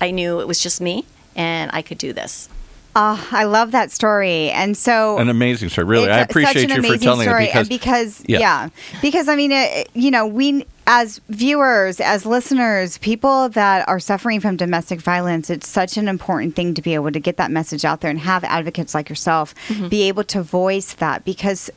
i 0.00 0.10
knew 0.10 0.40
it 0.40 0.48
was 0.48 0.60
just 0.60 0.80
me 0.80 1.04
and 1.36 1.70
i 1.74 1.82
could 1.82 1.98
do 1.98 2.12
this. 2.12 2.48
Oh, 2.96 3.28
I 3.30 3.44
love 3.44 3.70
that 3.70 3.92
story, 3.92 4.50
and 4.50 4.76
so 4.76 5.16
An 5.18 5.28
amazing 5.28 5.68
story. 5.68 5.86
Really, 5.86 6.10
I 6.10 6.18
appreciate 6.22 6.54
such 6.54 6.62
an 6.64 6.68
you 6.70 6.74
for 6.82 6.88
amazing 6.88 7.00
telling 7.00 7.28
story, 7.28 7.44
it 7.44 7.48
because 7.48 7.60
and 7.60 7.68
because 7.68 8.22
Yeah. 8.26 8.38
yeah. 8.40 8.68
because 9.00 9.28
I 9.28 9.36
mean, 9.36 9.52
it, 9.52 9.88
you 9.94 10.10
know, 10.10 10.26
we 10.26 10.66
as 10.92 11.20
viewers, 11.28 12.00
as 12.00 12.26
listeners, 12.26 12.98
people 12.98 13.48
that 13.50 13.88
are 13.88 14.00
suffering 14.00 14.40
from 14.40 14.56
domestic 14.56 15.00
violence, 15.00 15.48
it's 15.48 15.68
such 15.68 15.96
an 15.96 16.08
important 16.08 16.56
thing 16.56 16.74
to 16.74 16.82
be 16.82 16.94
able 16.94 17.12
to 17.12 17.20
get 17.20 17.36
that 17.36 17.48
message 17.52 17.84
out 17.84 18.00
there 18.00 18.10
and 18.10 18.18
have 18.18 18.42
advocates 18.42 18.92
like 18.92 19.08
yourself 19.08 19.54
Mm-hmm. 19.68 19.88
be 19.88 20.02
able 20.08 20.24
to 20.24 20.42
voice 20.42 20.94
that 20.94 21.24
because. 21.24 21.70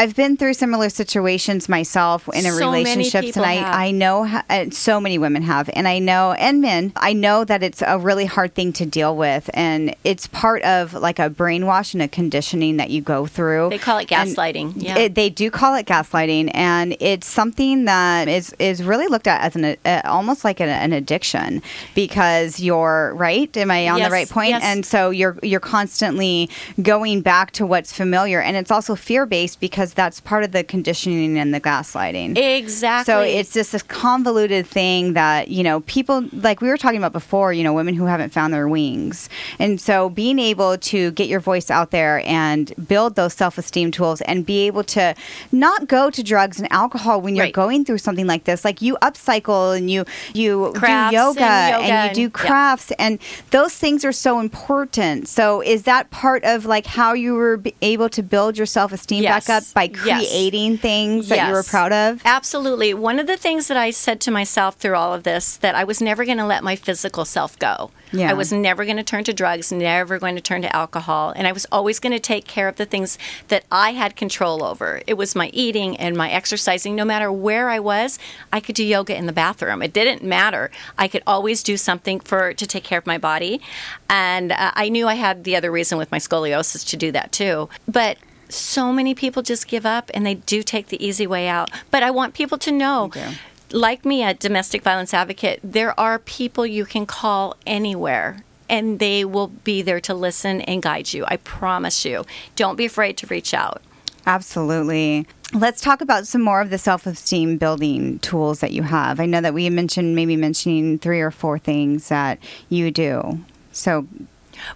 I've 0.00 0.16
been 0.16 0.38
through 0.38 0.54
similar 0.54 0.88
situations 0.88 1.68
myself 1.68 2.26
in 2.32 2.46
a 2.46 2.52
So 2.52 2.70
many 2.70 2.84
relationships, 2.84 3.36
and 3.36 3.44
I, 3.44 3.52
have. 3.56 3.74
I 3.74 3.90
know 3.90 4.24
uh, 4.48 4.70
so 4.70 4.98
many 4.98 5.18
women 5.18 5.42
have, 5.42 5.68
and 5.74 5.86
I 5.86 5.98
know, 5.98 6.32
and 6.32 6.62
men, 6.62 6.94
I 6.96 7.12
know 7.12 7.44
that 7.44 7.62
it's 7.62 7.82
a 7.86 7.98
really 7.98 8.24
hard 8.24 8.54
thing 8.54 8.72
to 8.74 8.86
deal 8.86 9.14
with, 9.14 9.50
and 9.52 9.94
it's 10.02 10.26
part 10.28 10.62
of 10.62 10.94
like 10.94 11.18
a 11.18 11.28
brainwash 11.28 11.92
and 11.92 12.02
a 12.02 12.08
conditioning 12.08 12.78
that 12.78 12.88
you 12.88 13.02
go 13.02 13.26
through. 13.26 13.68
They 13.68 13.76
call 13.78 13.98
it 13.98 14.10
And 14.10 14.30
gaslighting. 14.30 14.72
Yeah. 14.76 14.96
it- 14.96 15.14
they 15.14 15.28
do 15.28 15.50
call 15.50 15.74
it 15.74 15.84
gaslighting, 15.84 16.50
and 16.54 16.96
it's 16.98 17.26
something 17.26 17.84
that 17.84 18.26
is 18.26 18.54
is 18.58 18.82
really 18.82 19.06
looked 19.06 19.26
at 19.26 19.42
as 19.42 19.54
an 19.54 19.76
uh, 19.84 20.00
almost 20.06 20.44
like 20.44 20.60
an, 20.60 20.70
an 20.70 20.94
addiction 20.94 21.60
because 21.94 22.58
you're 22.58 23.12
right. 23.16 23.54
Am 23.58 23.70
I 23.70 23.86
on 23.90 23.98
Yes, 23.98 24.08
the 24.08 24.12
right 24.12 24.30
point? 24.30 24.48
yes. 24.50 24.62
And 24.64 24.86
so 24.86 25.10
you're 25.10 25.36
you're 25.42 25.60
constantly 25.60 26.48
going 26.80 27.20
back 27.20 27.50
to 27.52 27.66
what's 27.66 27.92
familiar, 27.92 28.40
and 28.40 28.56
it's 28.56 28.70
also 28.70 28.94
fear 28.94 29.26
based 29.26 29.60
because 29.60 29.89
that's 29.94 30.20
part 30.20 30.44
of 30.44 30.52
the 30.52 30.62
conditioning 30.64 31.38
and 31.38 31.52
the 31.54 31.60
gaslighting. 31.60 32.36
exactly. 32.36 33.12
So 33.12 33.20
it's 33.20 33.52
just 33.52 33.72
this 33.72 33.82
convoluted 33.82 34.66
thing 34.66 35.14
that, 35.14 35.48
you 35.48 35.62
know, 35.62 35.80
people, 35.80 36.24
like 36.32 36.60
we 36.60 36.68
were 36.68 36.76
talking 36.76 36.98
about 36.98 37.12
before, 37.12 37.52
you 37.52 37.62
know, 37.62 37.72
women 37.72 37.94
who 37.94 38.06
haven't 38.06 38.32
found 38.32 38.52
their 38.52 38.68
wings. 38.68 39.28
And 39.58 39.80
so 39.80 40.08
being 40.10 40.38
able 40.38 40.78
to 40.78 41.10
get 41.12 41.28
your 41.28 41.40
voice 41.40 41.70
out 41.70 41.90
there 41.90 42.22
and 42.26 42.72
build 42.88 43.14
those 43.16 43.34
self 43.34 43.58
esteem 43.58 43.90
tools 43.90 44.20
and 44.22 44.44
be 44.46 44.66
able 44.66 44.84
to 44.84 45.14
not 45.52 45.88
go 45.88 46.10
to 46.10 46.22
drugs 46.22 46.58
and 46.58 46.70
alcohol 46.72 47.20
when 47.20 47.36
you're 47.36 47.46
Right. 47.46 47.52
going 47.54 47.84
through 47.84 47.98
something 47.98 48.26
like 48.26 48.44
this. 48.44 48.64
Like 48.64 48.82
you 48.82 48.96
upcycle 49.02 49.76
and 49.76 49.90
you, 49.90 50.04
you 50.34 50.72
Crafts 50.74 51.10
do 51.12 51.16
yoga 51.16 51.40
and 51.44 51.84
and, 51.84 52.08
you 52.10 52.14
do 52.14 52.24
and- 52.24 52.32
yeah. 52.34 52.46
crafts 52.48 52.92
and 52.98 53.18
those 53.50 53.74
things 53.74 54.04
are 54.04 54.12
so 54.12 54.40
important. 54.40 55.28
So 55.28 55.62
is 55.62 55.84
that 55.84 56.10
part 56.10 56.44
of 56.44 56.66
like 56.66 56.86
how 56.86 57.12
you 57.14 57.34
were 57.34 57.62
able 57.82 58.08
to 58.10 58.22
build 58.22 58.56
your 58.56 58.66
self 58.66 58.92
esteem 58.92 59.22
Yes. 59.22 59.46
back 59.46 59.56
up 59.62 59.64
by 59.80 59.90
Yes. 60.04 60.28
creating 60.28 60.76
things 60.78 61.28
that 61.28 61.46
you 61.48 61.52
were 61.54 61.62
proud 61.62 61.92
of? 61.92 62.20
Absolutely. 62.24 62.92
One 62.92 63.18
of 63.18 63.26
the 63.26 63.36
things 63.38 63.68
that 63.68 63.76
I 63.78 63.90
said 63.90 64.20
to 64.22 64.30
myself 64.30 64.76
through 64.76 64.96
all 64.96 65.14
of 65.14 65.22
this 65.22 65.56
that 65.58 65.74
I 65.74 65.84
was 65.84 66.02
never 66.02 66.24
going 66.26 66.38
to 66.38 66.44
let 66.44 66.62
my 66.62 66.76
physical 66.76 67.24
self 67.24 67.58
go. 67.58 67.90
Yeah. 68.12 68.30
I 68.30 68.34
was 68.34 68.52
never 68.52 68.84
going 68.84 68.96
to 68.96 69.04
turn 69.04 69.22
to 69.24 69.32
drugs, 69.32 69.70
never 69.70 70.18
going 70.18 70.34
to 70.34 70.40
turn 70.40 70.62
to 70.62 70.76
alcohol, 70.76 71.32
and 71.36 71.46
I 71.46 71.52
was 71.52 71.64
always 71.70 72.00
going 72.00 72.12
to 72.12 72.18
take 72.18 72.44
care 72.44 72.66
of 72.66 72.74
the 72.74 72.84
things 72.84 73.16
that 73.48 73.64
I 73.70 73.92
had 73.92 74.16
control 74.16 74.64
over. 74.64 75.00
It 75.06 75.14
was 75.14 75.36
my 75.36 75.48
eating 75.52 75.96
and 75.96 76.16
my 76.16 76.28
exercising. 76.28 76.96
No 76.96 77.04
matter 77.04 77.30
where 77.30 77.70
I 77.70 77.78
was, 77.78 78.18
I 78.52 78.58
could 78.58 78.74
do 78.74 78.82
yoga 78.84 79.16
in 79.16 79.26
the 79.26 79.32
bathroom. 79.32 79.80
It 79.80 79.92
didn't 79.92 80.24
matter. 80.24 80.72
I 80.98 81.06
could 81.06 81.22
always 81.24 81.62
do 81.62 81.76
something 81.76 82.18
for 82.18 82.52
to 82.52 82.66
take 82.66 82.82
care 82.82 82.98
of 82.98 83.06
my 83.06 83.16
body, 83.16 83.60
and 84.08 84.50
uh, 84.52 84.72
I 84.74 84.88
knew 84.88 85.06
I 85.06 85.14
had 85.14 85.44
the 85.44 85.54
other 85.54 85.70
reason 85.70 85.96
with 85.96 86.10
my 86.10 86.18
scoliosis 86.18 86.84
to 86.88 86.96
do 86.96 87.12
that 87.12 87.30
too. 87.30 87.68
But 87.86 88.18
so 88.50 88.92
many 88.92 89.14
people 89.14 89.42
just 89.42 89.66
give 89.68 89.84
up 89.86 90.10
and 90.14 90.24
they 90.26 90.34
do 90.34 90.62
take 90.62 90.88
the 90.88 91.04
easy 91.04 91.26
way 91.26 91.48
out. 91.48 91.70
But 91.90 92.02
I 92.02 92.10
want 92.10 92.34
people 92.34 92.58
to 92.58 92.72
know, 92.72 93.10
They 93.12 93.20
do. 93.20 93.78
like 93.78 94.04
me, 94.04 94.22
a 94.24 94.34
domestic 94.34 94.82
violence 94.82 95.12
advocate, 95.14 95.60
there 95.62 95.98
are 95.98 96.18
people 96.18 96.66
you 96.66 96.84
can 96.84 97.06
call 97.06 97.56
anywhere. 97.66 98.42
And 98.68 99.00
they 99.00 99.24
will 99.24 99.48
be 99.48 99.82
there 99.82 100.00
to 100.02 100.14
listen 100.14 100.60
and 100.60 100.80
guide 100.80 101.12
you. 101.12 101.24
I 101.26 101.38
promise 101.38 102.04
you. 102.04 102.24
Don't 102.54 102.76
be 102.76 102.84
afraid 102.84 103.16
to 103.16 103.26
reach 103.26 103.52
out. 103.52 103.82
Absolutely. 104.26 105.26
Let's 105.52 105.80
talk 105.80 106.00
about 106.00 106.26
some 106.28 106.40
more 106.42 106.60
of 106.60 106.70
the 106.70 106.78
self 106.78 107.04
esteem 107.04 107.56
building 107.58 108.20
tools 108.20 108.60
that 108.60 108.70
you 108.72 108.84
have. 108.84 109.18
I 109.18 109.26
know 109.26 109.40
that 109.40 109.54
we 109.54 109.68
mentioned 109.70 110.14
maybe 110.14 110.36
mentioning 110.36 110.98
three 111.00 111.20
or 111.20 111.32
four 111.32 111.58
things 111.58 112.08
that 112.10 112.38
you 112.68 112.92
do. 112.92 113.40
So 113.72 114.06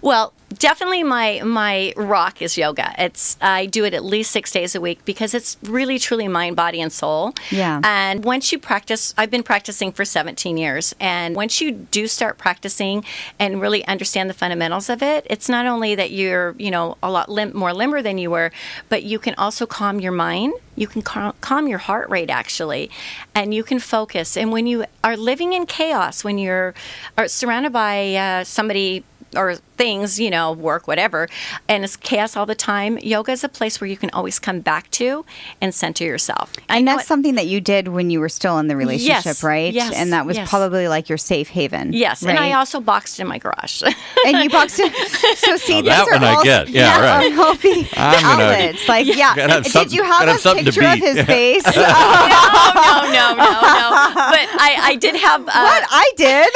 Well, 0.01 0.33
definitely 0.59 1.03
my 1.03 1.41
my 1.43 1.93
rock 1.95 2.41
is 2.41 2.57
yoga. 2.57 2.93
It's 2.97 3.37
I 3.41 3.65
do 3.65 3.85
it 3.85 3.93
at 3.93 4.03
least 4.03 4.31
six 4.31 4.51
days 4.51 4.75
a 4.75 4.81
week 4.81 5.03
because 5.05 5.33
it's 5.33 5.57
really 5.63 5.99
truly 5.99 6.27
mind, 6.27 6.55
body, 6.55 6.81
and 6.81 6.91
soul. 6.91 7.33
Yeah. 7.51 7.81
And 7.83 8.23
once 8.23 8.51
you 8.51 8.59
practice, 8.59 9.13
I've 9.17 9.31
been 9.31 9.43
practicing 9.43 9.91
for 9.91 10.05
17 10.05 10.57
years, 10.57 10.95
and 10.99 11.35
once 11.35 11.61
you 11.61 11.71
do 11.71 12.07
start 12.07 12.37
practicing 12.37 13.03
and 13.39 13.61
really 13.61 13.85
understand 13.87 14.29
the 14.29 14.33
fundamentals 14.33 14.89
of 14.89 15.01
it, 15.01 15.25
it's 15.29 15.49
not 15.49 15.65
only 15.65 15.95
that 15.95 16.11
you're 16.11 16.55
you 16.57 16.71
know 16.71 16.97
a 17.01 17.11
lot 17.11 17.29
lim- 17.29 17.55
more 17.55 17.73
limber 17.73 18.01
than 18.01 18.17
you 18.17 18.31
were, 18.31 18.51
but 18.89 19.03
you 19.03 19.19
can 19.19 19.35
also 19.35 19.65
calm 19.65 19.99
your 19.99 20.11
mind. 20.11 20.53
You 20.75 20.87
can 20.87 21.01
cal- 21.01 21.35
calm 21.41 21.67
your 21.67 21.79
heart 21.79 22.09
rate 22.09 22.29
actually, 22.29 22.89
and 23.33 23.53
you 23.53 23.63
can 23.63 23.79
focus. 23.79 24.37
And 24.37 24.51
when 24.51 24.67
you 24.67 24.85
are 25.03 25.17
living 25.17 25.53
in 25.53 25.65
chaos, 25.65 26.23
when 26.23 26.37
you're 26.37 26.73
are 27.17 27.27
surrounded 27.27 27.71
by 27.71 28.15
uh, 28.15 28.43
somebody 28.43 29.03
or 29.35 29.55
things, 29.77 30.19
you 30.19 30.29
know, 30.29 30.53
work, 30.53 30.87
whatever, 30.87 31.27
and 31.67 31.83
it's 31.83 31.97
chaos 31.97 32.37
all 32.37 32.45
the 32.45 32.55
time, 32.55 32.97
yoga 32.99 33.33
is 33.33 33.43
a 33.43 33.49
place 33.49 33.81
where 33.81 33.89
you 33.89 33.97
can 33.97 34.09
always 34.11 34.39
come 34.39 34.61
back 34.61 34.89
to 34.91 35.25
and 35.59 35.75
center 35.75 36.05
yourself. 36.05 36.53
I 36.69 36.77
And 36.77 36.85
know 36.85 36.93
that's 36.93 37.03
it- 37.03 37.07
something 37.07 37.35
that 37.35 37.47
you 37.47 37.59
did 37.59 37.89
when 37.89 38.09
you 38.09 38.21
were 38.21 38.29
still 38.29 38.57
in 38.59 38.67
the 38.67 38.77
relationship, 38.77 39.25
Yes, 39.25 39.43
right? 39.43 39.73
yes, 39.73 39.93
And 39.93 40.13
that 40.13 40.25
was 40.25 40.37
yes. 40.37 40.49
probably 40.49 40.87
like 40.87 41.09
your 41.09 41.17
safe 41.17 41.49
haven. 41.49 41.91
Yes, 41.91 42.23
and 42.23 42.39
I 42.39 42.53
also 42.53 42.79
boxed 42.79 43.19
in 43.19 43.27
my 43.27 43.37
garage. 43.37 43.81
and 44.25 44.37
you 44.37 44.49
boxed 44.49 44.79
it. 44.79 44.93
So 45.37 45.57
see, 45.57 45.81
Now 45.81 46.05
these 46.05 46.05
that 46.05 46.07
are 46.07 46.11
one 46.13 46.23
I 46.23 46.33
all 46.35 46.43
get. 46.43 46.69
Yeah, 46.69 47.01
right. 47.01 47.25
unhealthy 47.27 47.89
I'm 47.97 48.21
gonna- 48.23 48.43
outlets. 48.45 48.87
Like, 48.87 49.05
yeah. 49.07 49.35
Gotta 49.35 49.53
have 49.53 49.63
Did 49.65 49.91
you 49.93 50.03
have 50.03 50.27
a 50.27 50.31
have 50.31 50.41
to 50.41 50.55
picture 50.55 50.83
of 50.87 50.99
his 50.99 51.17
Yeah. 51.17 51.25
face? 51.25 51.65
no, 51.65 51.71
no, 51.73 53.35
no, 53.35 53.35
no, 53.35 53.51
no. 53.51 53.87
But 54.15 54.47
I, 54.57 54.77
I 54.81 54.95
did 54.95 55.15
have. 55.17 55.41
Uh, 55.41 55.51
what 55.51 55.83
I 55.91 56.11
did. 56.15 56.49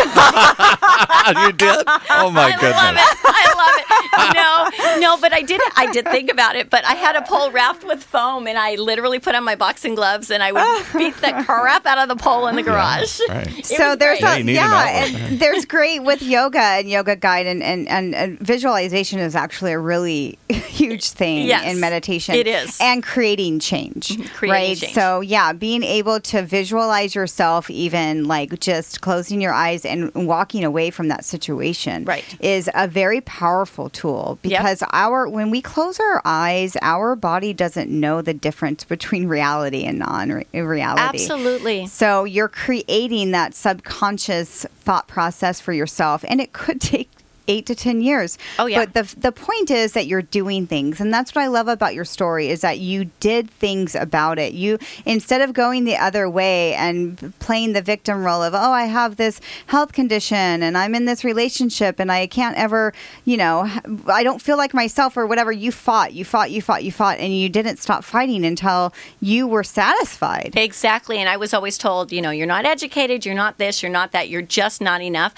you 1.46 1.52
did? 1.54 1.84
Oh 2.10 2.32
my 2.32 2.54
I 2.54 2.58
goodness. 2.74 3.06
love 3.06 3.14
it. 3.14 3.18
I 3.26 3.46
love 3.58 3.76
it. 3.80 3.99
No, 4.40 4.70
no, 5.00 5.18
but 5.18 5.34
I 5.34 5.42
did. 5.42 5.60
I 5.76 5.92
did 5.92 6.06
think 6.06 6.32
about 6.32 6.56
it. 6.56 6.70
But 6.70 6.86
I 6.86 6.94
had 6.94 7.16
a 7.16 7.22
pole 7.24 7.52
wrapped 7.52 7.84
with 7.84 8.04
foam, 8.04 8.48
and 8.48 8.58
I 8.58 8.76
literally 8.76 9.20
put 9.20 9.36
on 9.36 9.44
my 9.44 9.56
boxing 9.56 9.96
gloves, 9.96 10.30
and 10.32 10.42
I 10.44 10.52
would 10.52 10.86
beat 10.98 11.16
the 11.18 11.44
crap 11.46 11.86
out 11.86 11.98
of 11.98 12.10
the 12.10 12.16
pole 12.16 12.48
in 12.48 12.56
the 12.56 12.64
garage. 12.64 13.20
right. 13.30 13.48
So 13.66 13.96
there's 13.96 14.20
great. 14.20 14.22
Yeah, 14.22 14.36
a, 14.36 14.40
you 14.40 14.54
yeah, 14.54 15.06
and 15.30 15.40
there's 15.40 15.66
great 15.66 16.00
with 16.04 16.22
yoga 16.22 16.60
and 16.60 16.90
yoga 16.90 17.16
guide 17.16 17.46
and, 17.46 17.62
and, 17.64 17.88
and, 17.88 18.14
and 18.16 18.40
visualization 18.40 19.20
is 19.20 19.36
actually 19.36 19.72
a 19.74 19.80
really 19.80 20.38
huge 20.50 21.10
thing 21.12 21.48
Yes, 21.48 21.72
in 21.74 21.80
meditation. 21.80 22.36
it 22.36 22.48
is. 22.48 22.78
And 22.82 23.04
creating 23.04 23.60
change. 23.60 24.10
Mm-hmm, 24.10 24.24
creating 24.36 24.52
right. 24.70 24.78
change. 24.78 24.94
So 24.94 25.22
yeah, 25.22 25.54
being 25.54 25.84
able 25.84 26.20
to 26.22 26.42
visualize 26.42 27.16
yourself 27.16 27.70
even 27.70 28.26
like 28.26 28.60
just 28.60 29.02
closing 29.02 29.40
your 29.42 29.54
eyes 29.54 29.86
and 29.86 30.12
walking 30.28 30.64
away 30.64 30.90
from 30.90 31.08
that 31.10 31.26
situation 31.26 32.06
Right. 32.06 32.26
is 32.40 32.70
a 32.74 32.88
very 32.88 33.22
powerful 33.22 33.90
tool 33.90 33.99
Yep. 34.44 34.60
because 34.60 34.84
our 34.92 35.28
when 35.28 35.52
we 35.52 35.62
close 35.62 36.00
our 36.00 36.22
eyes, 36.26 36.78
our 36.82 37.16
body 37.16 37.54
doesn't 37.54 37.90
know 37.90 38.22
the 38.22 38.34
difference 38.34 38.84
between 38.84 39.28
reality 39.28 39.84
and 39.84 40.00
non-reality. 40.00 41.02
Absolutely. 41.02 41.88
So 41.88 42.24
you're 42.24 42.48
creating 42.48 43.32
that 43.32 43.54
subconscious 43.54 44.66
thought 44.80 45.08
process 45.08 45.60
for 45.60 45.74
yourself, 45.74 46.24
and 46.28 46.40
it 46.42 46.54
could 46.54 46.82
take 46.82 47.10
eight 47.50 47.66
to 47.66 47.76
ten 47.76 48.00
years. 48.00 48.38
Oh, 48.58 48.68
yeah. 48.68 48.86
But 48.86 48.94
the 48.94 49.20
the 49.20 49.32
point 49.32 49.72
is 49.72 49.94
that 49.94 50.08
you're 50.08 50.22
doing 50.22 50.68
things, 50.68 51.02
and 51.02 51.14
that's 51.14 51.36
what 51.36 51.42
I 51.42 51.48
love 51.48 51.68
about 51.68 51.94
your 51.94 52.06
story 52.06 52.50
is 52.50 52.62
that 52.62 52.80
you 52.80 53.10
did 53.20 53.50
things 53.50 53.96
about 53.96 54.40
it. 54.40 54.54
You 54.54 54.78
instead 55.06 55.42
of 55.42 55.54
going 55.54 55.84
the 55.84 55.98
other 55.98 56.30
way 56.30 56.76
and 56.76 57.34
playing 57.40 57.74
the 57.74 57.82
victim 57.82 58.24
role 58.24 58.44
of 58.44 58.54
oh 58.54 58.72
I 58.72 58.86
have 58.86 59.18
this 59.18 59.42
health 59.68 59.92
condition 59.92 60.64
and 60.64 60.78
I'm 60.78 60.96
in 60.96 61.06
this 61.06 61.24
relationship 61.24 62.00
and 62.00 62.12
I 62.12 62.28
can't 62.28 62.56
ever 62.58 62.94
you 63.26 63.36
know 63.36 63.68
I 64.08 64.24
don't 64.24 64.42
feel 64.42 64.58
like 64.58 64.74
myself 64.74 65.18
or 65.18 65.26
whatever. 65.26 65.52
You 65.52 65.72
fought, 65.72 66.14
you 66.14 66.24
fought, 66.24 66.52
you 66.52 66.62
fought, 66.62 66.84
you 66.84 66.92
fought, 66.92 67.18
and 67.18 67.36
you 67.36 67.50
didn't 67.50 67.78
stop 67.78 68.04
fighting 68.04 68.46
until 68.46 68.94
you 69.20 69.48
were 69.48 69.64
satisfied. 69.64 70.54
Exactly. 70.56 71.18
And 71.18 71.28
I 71.28 71.38
was 71.38 71.54
always 71.54 71.78
told, 71.78 72.12
you 72.12 72.22
know, 72.22 72.30
you're 72.30 72.48
not 72.48 72.66
educated, 72.66 73.26
you're 73.26 73.36
not 73.36 73.58
this, 73.58 73.82
you're 73.82 73.92
not 73.92 74.12
that, 74.12 74.30
you're 74.30 74.42
just 74.42 74.82
not 74.82 75.02
enough. 75.02 75.34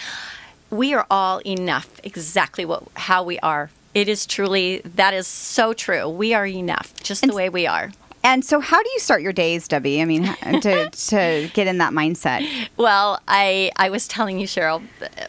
We 0.71 0.93
are 0.93 1.05
all 1.12 1.41
enough, 1.45 1.99
exactly 2.03 2.65
what 2.65 2.84
how 2.95 3.23
we 3.23 3.38
are. 3.39 3.69
It 3.93 4.07
is 4.07 4.25
truly 4.25 4.81
that 4.95 5.13
is 5.13 5.27
so 5.27 5.73
true. 5.73 6.07
We 6.07 6.34
are 6.34 6.47
enough, 6.47 6.93
just 7.03 7.27
the 7.27 7.36
way 7.36 7.49
we 7.49 7.67
are. 7.67 7.91
And 8.23 8.45
so, 8.45 8.60
how 8.60 8.81
do 8.81 8.89
you 8.89 8.99
start 8.99 9.21
your 9.21 9.34
days, 9.34 9.67
Debbie? 9.67 10.01
I 10.01 10.05
mean, 10.05 10.23
to, 10.62 10.89
to 10.89 11.49
get 11.53 11.67
in 11.67 11.79
that 11.79 11.91
mindset. 11.91 12.47
Well, 12.77 13.19
I 13.27 13.71
I 13.75 13.89
was 13.89 14.07
telling 14.07 14.39
you, 14.39 14.47
Cheryl, 14.47 14.84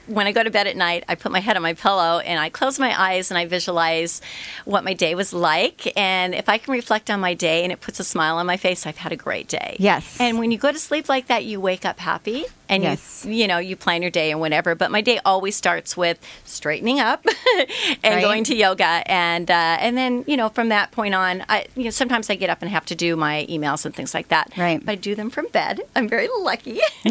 when 0.06 0.26
I 0.26 0.32
go 0.32 0.42
to 0.42 0.50
bed 0.50 0.66
at 0.66 0.76
night, 0.76 1.04
I 1.08 1.14
put 1.14 1.32
my 1.32 1.40
head 1.40 1.56
on 1.56 1.62
my 1.62 1.74
pillow 1.74 2.18
and 2.20 2.38
I 2.38 2.50
close 2.50 2.78
my 2.78 3.00
eyes 3.00 3.30
and 3.30 3.38
I 3.38 3.46
visualize 3.46 4.20
what 4.64 4.84
my 4.84 4.92
day 4.92 5.14
was 5.14 5.32
like. 5.32 5.96
And 5.96 6.34
if 6.34 6.48
I 6.48 6.58
can 6.58 6.72
reflect 6.72 7.10
on 7.10 7.20
my 7.20 7.34
day 7.34 7.62
and 7.62 7.72
it 7.72 7.80
puts 7.80 7.98
a 7.98 8.04
smile 8.04 8.36
on 8.36 8.46
my 8.46 8.56
face, 8.56 8.86
I've 8.86 8.98
had 8.98 9.12
a 9.12 9.16
great 9.16 9.48
day. 9.48 9.76
Yes. 9.78 10.18
And 10.20 10.38
when 10.38 10.50
you 10.50 10.58
go 10.58 10.70
to 10.70 10.78
sleep 10.78 11.08
like 11.08 11.28
that, 11.28 11.44
you 11.44 11.60
wake 11.60 11.84
up 11.84 11.98
happy 11.98 12.44
and 12.68 12.82
Yes. 12.82 13.24
you 13.26 13.32
you 13.42 13.46
know 13.48 13.58
you 13.58 13.76
plan 13.76 14.02
your 14.02 14.10
day 14.10 14.30
and 14.30 14.40
whatever. 14.40 14.74
But 14.74 14.90
my 14.90 15.00
day 15.00 15.18
always 15.24 15.56
starts 15.56 15.96
with 15.96 16.18
straightening 16.44 17.00
up 17.00 17.24
and 18.04 18.14
Right. 18.14 18.22
going 18.22 18.44
to 18.44 18.54
yoga, 18.54 19.02
and 19.06 19.50
uh, 19.50 19.76
and 19.80 19.96
then 19.96 20.24
you 20.26 20.36
know 20.36 20.48
from 20.48 20.68
that 20.70 20.90
point 20.92 21.14
on, 21.14 21.44
I 21.48 21.66
you 21.76 21.84
know 21.84 21.90
sometimes 21.90 22.30
I 22.30 22.34
get 22.36 22.50
up 22.50 22.62
and 22.62 22.70
have 22.70 22.84
to 22.86 22.94
do 22.94 23.16
my 23.16 23.46
emails 23.50 23.84
and 23.84 23.94
things 23.94 24.14
like 24.14 24.28
that. 24.28 24.52
Right. 24.56 24.84
But 24.84 24.92
I 24.92 24.94
do 24.96 25.14
them 25.14 25.30
from 25.30 25.46
bed. 25.48 25.80
I'm 25.96 26.08
very 26.08 26.28
lucky, 26.40 26.80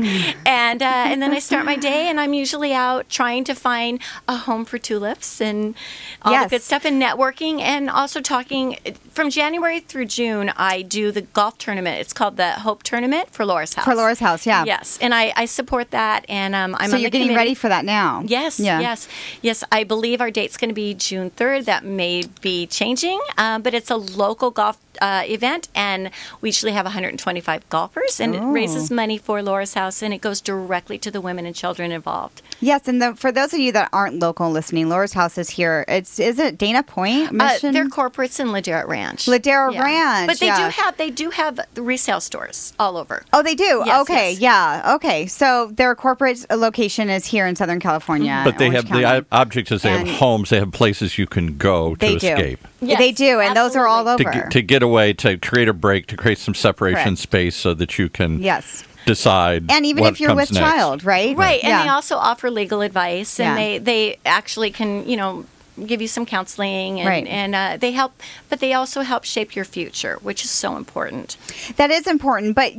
and 0.46 0.82
uh, 0.82 0.86
and 0.86 1.22
then 1.22 1.32
I 1.34 1.40
start 1.40 1.66
my 1.66 1.76
day, 1.76 2.08
and 2.10 2.20
I'm 2.20 2.34
usually 2.34 2.74
out 2.74 3.10
trying 3.10 3.44
to 3.46 3.54
find 3.56 4.00
a 4.28 4.36
home 4.38 4.66
for 4.66 4.78
Tulifts 4.80 5.42
and 5.42 5.76
all 6.22 6.32
Yes. 6.32 6.46
the 6.50 6.56
good 6.58 6.62
stuff, 6.64 6.86
and 6.86 7.02
networking, 7.02 7.60
and 7.62 7.90
also 7.90 8.22
talking. 8.22 8.78
From 9.12 9.30
January 9.30 9.82
through 9.82 10.06
June, 10.06 10.54
I 10.56 10.82
do 10.84 11.12
the 11.12 11.21
golf 11.21 11.58
tournament. 11.58 12.00
It's 12.00 12.13
called 12.13 12.38
the 12.38 12.52
Hope 12.52 12.82
Tournament 12.82 13.30
for 13.30 13.45
Laura's 13.45 13.74
House. 13.74 13.84
For 13.84 13.93
Laura's 13.93 14.19
House, 14.21 14.45
yeah. 14.45 14.63
Yes, 14.63 14.97
and 15.02 15.13
I, 15.13 15.34
I 15.36 15.45
support 15.45 15.91
that, 15.91 16.26
and 16.30 16.56
um, 16.56 16.78
I'm 16.80 16.89
so 16.89 16.95
you're 16.95 17.10
getting 17.10 17.28
committee. 17.28 17.36
ready 17.36 17.54
for 17.54 17.67
that 17.67 17.84
now. 17.84 18.24
Yes, 18.26 18.58
Yeah. 18.58 18.80
yes, 18.80 19.10
yes. 19.41 19.65
I 19.69 19.84
believe 19.84 20.21
our 20.21 20.32
date's 20.32 20.56
going 20.56 20.69
to 20.69 20.74
be 20.76 20.93
June 20.93 21.30
3rd. 21.32 21.65
That 21.65 21.84
may 21.84 22.24
be 22.41 22.65
changing, 22.67 23.19
uh, 23.38 23.60
but 23.60 23.74
it's 23.74 23.89
a 23.91 23.97
local 23.97 24.50
golf 24.50 24.78
uh, 25.02 25.24
event, 25.26 25.67
and 25.76 26.10
we 26.39 26.47
usually 26.47 26.71
have 26.71 26.86
125 26.86 27.67
golfers, 27.67 28.21
and 28.21 28.34
Oh. 28.34 28.50
it 28.50 28.54
raises 28.54 28.89
money 28.89 29.17
for 29.17 29.41
Laura's 29.43 29.74
House, 29.74 30.02
and 30.02 30.13
it 30.13 30.21
goes 30.21 30.39
directly 30.39 30.97
to 31.00 31.12
the 31.12 31.19
women 31.19 31.45
and 31.45 31.54
children 31.54 31.91
involved. 31.91 32.41
Yes, 32.62 32.88
and 32.88 33.02
the, 33.02 33.15
for 33.15 33.32
those 33.32 33.54
of 33.54 33.60
you 33.60 33.71
that 33.71 33.89
aren't 33.91 34.19
local 34.19 34.52
listening, 34.52 34.88
Laura's 34.88 35.13
house 35.13 35.38
is 35.38 35.50
here. 35.50 35.84
It's 35.88 36.19
is 36.19 36.38
it 36.39 36.58
Dana 36.58 36.84
Point 36.84 37.30
Uh, 37.30 37.34
Mission? 37.34 37.74
they're 37.74 37.89
corporates 37.89 38.39
in 38.39 38.47
Ladera 38.50 38.88
Ranch. 38.88 39.26
Ladera 39.26 39.74
Yeah. 39.74 39.84
Ranch, 39.84 40.28
but 40.28 40.39
they 40.39 40.45
yeah. 40.45 40.67
do 40.69 40.71
have 40.82 40.97
they 40.97 41.10
do 41.10 41.30
have 41.32 41.60
resale 41.76 42.21
stores 42.21 42.74
all 42.80 42.97
over. 42.97 43.24
Oh, 43.34 43.41
they 43.41 43.56
do. 43.56 43.82
Yes, 43.86 44.02
okay, 44.02 44.32
yes. 44.34 44.39
yeah, 44.39 44.93
okay. 44.95 45.26
So 45.26 45.71
their 45.74 45.95
corporate 45.95 46.45
location 46.56 47.10
is 47.10 47.26
here 47.26 47.47
in 47.47 47.56
Southern 47.56 47.80
California. 47.80 48.41
But 48.45 48.58
they 48.60 48.67
Orange 48.67 48.76
have 48.76 48.86
the 48.95 49.02
County. 49.04 49.26
o- 49.32 49.38
objects 49.38 49.71
as 49.71 49.82
they 49.82 49.89
And- 49.91 50.08
have 50.08 50.17
homes. 50.19 50.50
They 50.52 50.60
have 50.60 50.71
places 50.71 51.17
you 51.17 51.26
can 51.28 51.58
go 51.58 51.95
to 51.95 52.00
They 52.00 52.15
do. 52.17 52.28
escape. 52.28 52.67
Yes, 52.80 52.97
they 53.00 53.12
do, 53.12 53.39
and 53.39 53.56
those 53.56 53.76
are 53.76 53.88
all 53.88 54.08
absolutely. 54.08 54.26
over. 54.26 54.34
To, 54.34 54.39
get- 54.43 54.52
to 54.52 54.62
get 54.62 54.84
away, 54.84 55.13
to 55.13 55.38
create 55.38 55.67
a 55.67 55.74
break, 55.74 56.08
to 56.08 56.15
create 56.17 56.38
some 56.38 56.54
separation 56.56 57.04
Correct. 57.04 57.17
space 57.19 57.56
so 57.56 57.74
that 57.74 57.97
you 58.00 58.08
can 58.10 58.39
yes, 58.41 58.84
decide. 59.06 59.66
and 59.72 59.86
even 59.86 60.04
what 60.04 60.14
if 60.14 60.20
you're 60.20 60.36
with 60.36 60.52
next. 60.52 60.60
child, 60.60 61.04
right? 61.04 61.36
Right, 61.36 61.64
and 61.64 61.70
yeah. 61.70 61.84
they 61.84 61.90
also 61.90 62.16
offer 62.18 62.50
legal 62.52 62.82
advice, 62.82 63.40
and 63.40 63.50
Yeah. 63.50 63.56
they 63.56 63.78
they 63.80 64.20
actually 64.26 64.72
can 64.72 65.08
you 65.08 65.18
know 65.18 65.46
give 65.88 66.02
you 66.02 66.08
some 66.08 66.26
counseling, 66.26 67.00
and 67.00 67.08
Right. 67.08 67.28
and 67.28 67.56
uh, 67.56 67.78
they 67.80 67.92
help, 67.92 68.14
but 68.50 68.60
they 68.60 68.74
also 68.74 69.02
help 69.02 69.24
shape 69.24 69.56
your 69.56 69.66
future, 69.66 70.18
which 70.22 70.44
is 70.44 70.50
so 70.52 70.76
important. 70.78 71.38
That 71.78 71.92
is 71.92 72.08
important, 72.08 72.56
but 72.56 72.74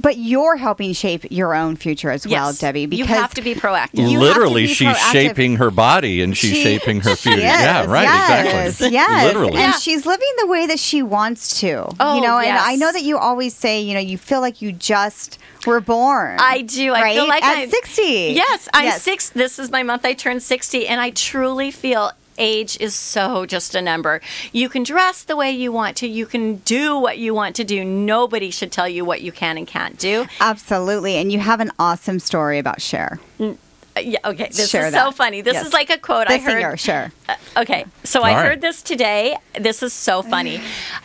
but 0.00 0.16
you're 0.16 0.56
helping 0.56 0.92
shape 0.92 1.26
your 1.30 1.54
own 1.54 1.76
future 1.76 2.10
as 2.10 2.26
well, 2.26 2.46
yes, 2.48 2.58
Debbie. 2.58 2.86
Because 2.86 2.98
you 3.08 3.14
have 3.14 3.34
to 3.34 3.42
be 3.42 3.54
proactive. 3.54 4.10
You 4.10 4.18
Literally, 4.18 4.66
be 4.66 4.74
she's 4.74 4.88
proactive. 4.88 5.12
shaping 5.12 5.56
her 5.56 5.70
body 5.70 6.22
and 6.22 6.36
she's 6.36 6.52
She- 6.54 6.62
shaping 6.62 7.00
her 7.02 7.14
future. 7.16 7.38
is, 7.38 7.44
yeah, 7.44 7.84
right, 7.84 8.02
yes, 8.04 8.68
exactly. 8.80 8.92
Yes, 8.92 9.24
Literally. 9.34 9.52
and 9.52 9.72
Yeah. 9.72 9.78
she's 9.78 10.06
living 10.06 10.28
the 10.38 10.46
way 10.46 10.66
that 10.66 10.78
she 10.78 11.02
wants 11.02 11.60
to. 11.60 11.90
Oh, 12.00 12.14
you 12.16 12.20
know, 12.22 12.38
and. 12.38 12.58
I 12.58 12.76
know 12.76 12.92
that 12.92 13.02
you 13.02 13.18
always 13.18 13.54
say, 13.54 13.80
you 13.80 13.94
know, 13.94 14.00
you 14.00 14.18
feel 14.18 14.40
like 14.40 14.60
you 14.62 14.72
just 14.72 15.38
were 15.66 15.80
born. 15.80 16.36
I 16.40 16.62
do. 16.62 16.92
I 16.92 17.02
right? 17.02 17.14
feel 17.16 17.28
like 17.28 17.42
at 17.44 17.56
I'm- 17.58 17.70
sixty. 17.70 18.32
Yes, 18.34 18.68
I'm 18.74 18.84
Yes. 18.84 19.02
six. 19.02 19.30
This 19.30 19.58
is 19.58 19.70
my 19.70 19.82
month 19.82 20.04
I 20.04 20.12
turned 20.14 20.42
60, 20.42 20.86
and 20.86 21.00
I 21.00 21.10
truly 21.10 21.70
feel 21.70 22.12
age 22.38 22.76
is 22.80 22.94
so 22.94 23.44
just 23.46 23.74
a 23.74 23.82
number. 23.82 24.20
You 24.52 24.68
can 24.68 24.82
dress 24.82 25.22
the 25.22 25.36
way 25.36 25.50
you 25.50 25.70
want 25.72 25.96
to, 25.98 26.08
you 26.08 26.24
can 26.26 26.56
do 26.58 26.98
what 26.98 27.18
you 27.18 27.34
want 27.34 27.56
to 27.56 27.64
do. 27.64 27.84
Nobody 27.84 28.50
should 28.50 28.72
tell 28.72 28.88
you 28.88 29.04
what 29.04 29.20
you 29.20 29.32
can 29.32 29.58
and 29.58 29.66
can't 29.66 29.98
do. 29.98 30.26
Absolutely, 30.40 31.16
and 31.16 31.30
you 31.32 31.40
have 31.40 31.60
an 31.60 31.70
awesome 31.78 32.18
story 32.18 32.58
about 32.58 32.80
Cher. 32.80 33.18
Uh, 33.40 33.54
yeah, 34.00 34.18
okay, 34.24 34.48
this 34.52 34.70
Share 34.70 34.86
is 34.86 34.94
so 34.94 35.10
funny. 35.10 35.40
This 35.40 35.54
Yes. 35.54 35.66
is 35.66 35.72
like 35.72 35.90
a 35.90 35.98
quote 35.98 36.28
The 36.28 36.34
I 36.34 36.38
heard. 36.38 36.52
singer, 36.52 36.76
Cher. 36.76 37.12
Uh, 37.28 37.34
okay, 37.58 37.84
so 38.04 38.22
I 38.22 38.30
All 38.30 38.36
right. 38.36 38.46
heard 38.46 38.60
this 38.60 38.80
today. 38.82 39.36
This 39.58 39.82
is 39.82 39.92
so 39.92 40.22
funny. 40.22 40.60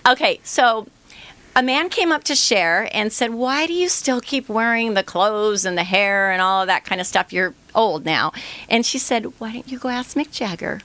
Okay, 0.07 0.39
so 0.43 0.87
a 1.55 1.63
man 1.63 1.89
came 1.89 2.11
up 2.11 2.23
to 2.25 2.35
Cher 2.35 2.89
and 2.93 3.11
said, 3.11 3.33
Why 3.33 3.65
do 3.65 3.73
you 3.73 3.89
still 3.89 4.21
keep 4.21 4.47
wearing 4.49 4.93
the 4.93 5.03
clothes 5.03 5.65
and 5.65 5.77
the 5.77 5.83
hair 5.83 6.31
and 6.31 6.41
all 6.41 6.61
of 6.61 6.67
that 6.67 6.83
kind 6.85 7.01
of 7.01 7.07
stuff? 7.07 7.33
You're 7.33 7.53
old 7.73 8.05
now. 8.05 8.31
And 8.69 8.85
she 8.85 8.99
said, 8.99 9.25
Why 9.39 9.53
don't 9.53 9.67
you 9.71 9.79
go 9.79 9.89
ask 9.89 10.15
Mick 10.15 10.31
Jagger? 10.31 10.81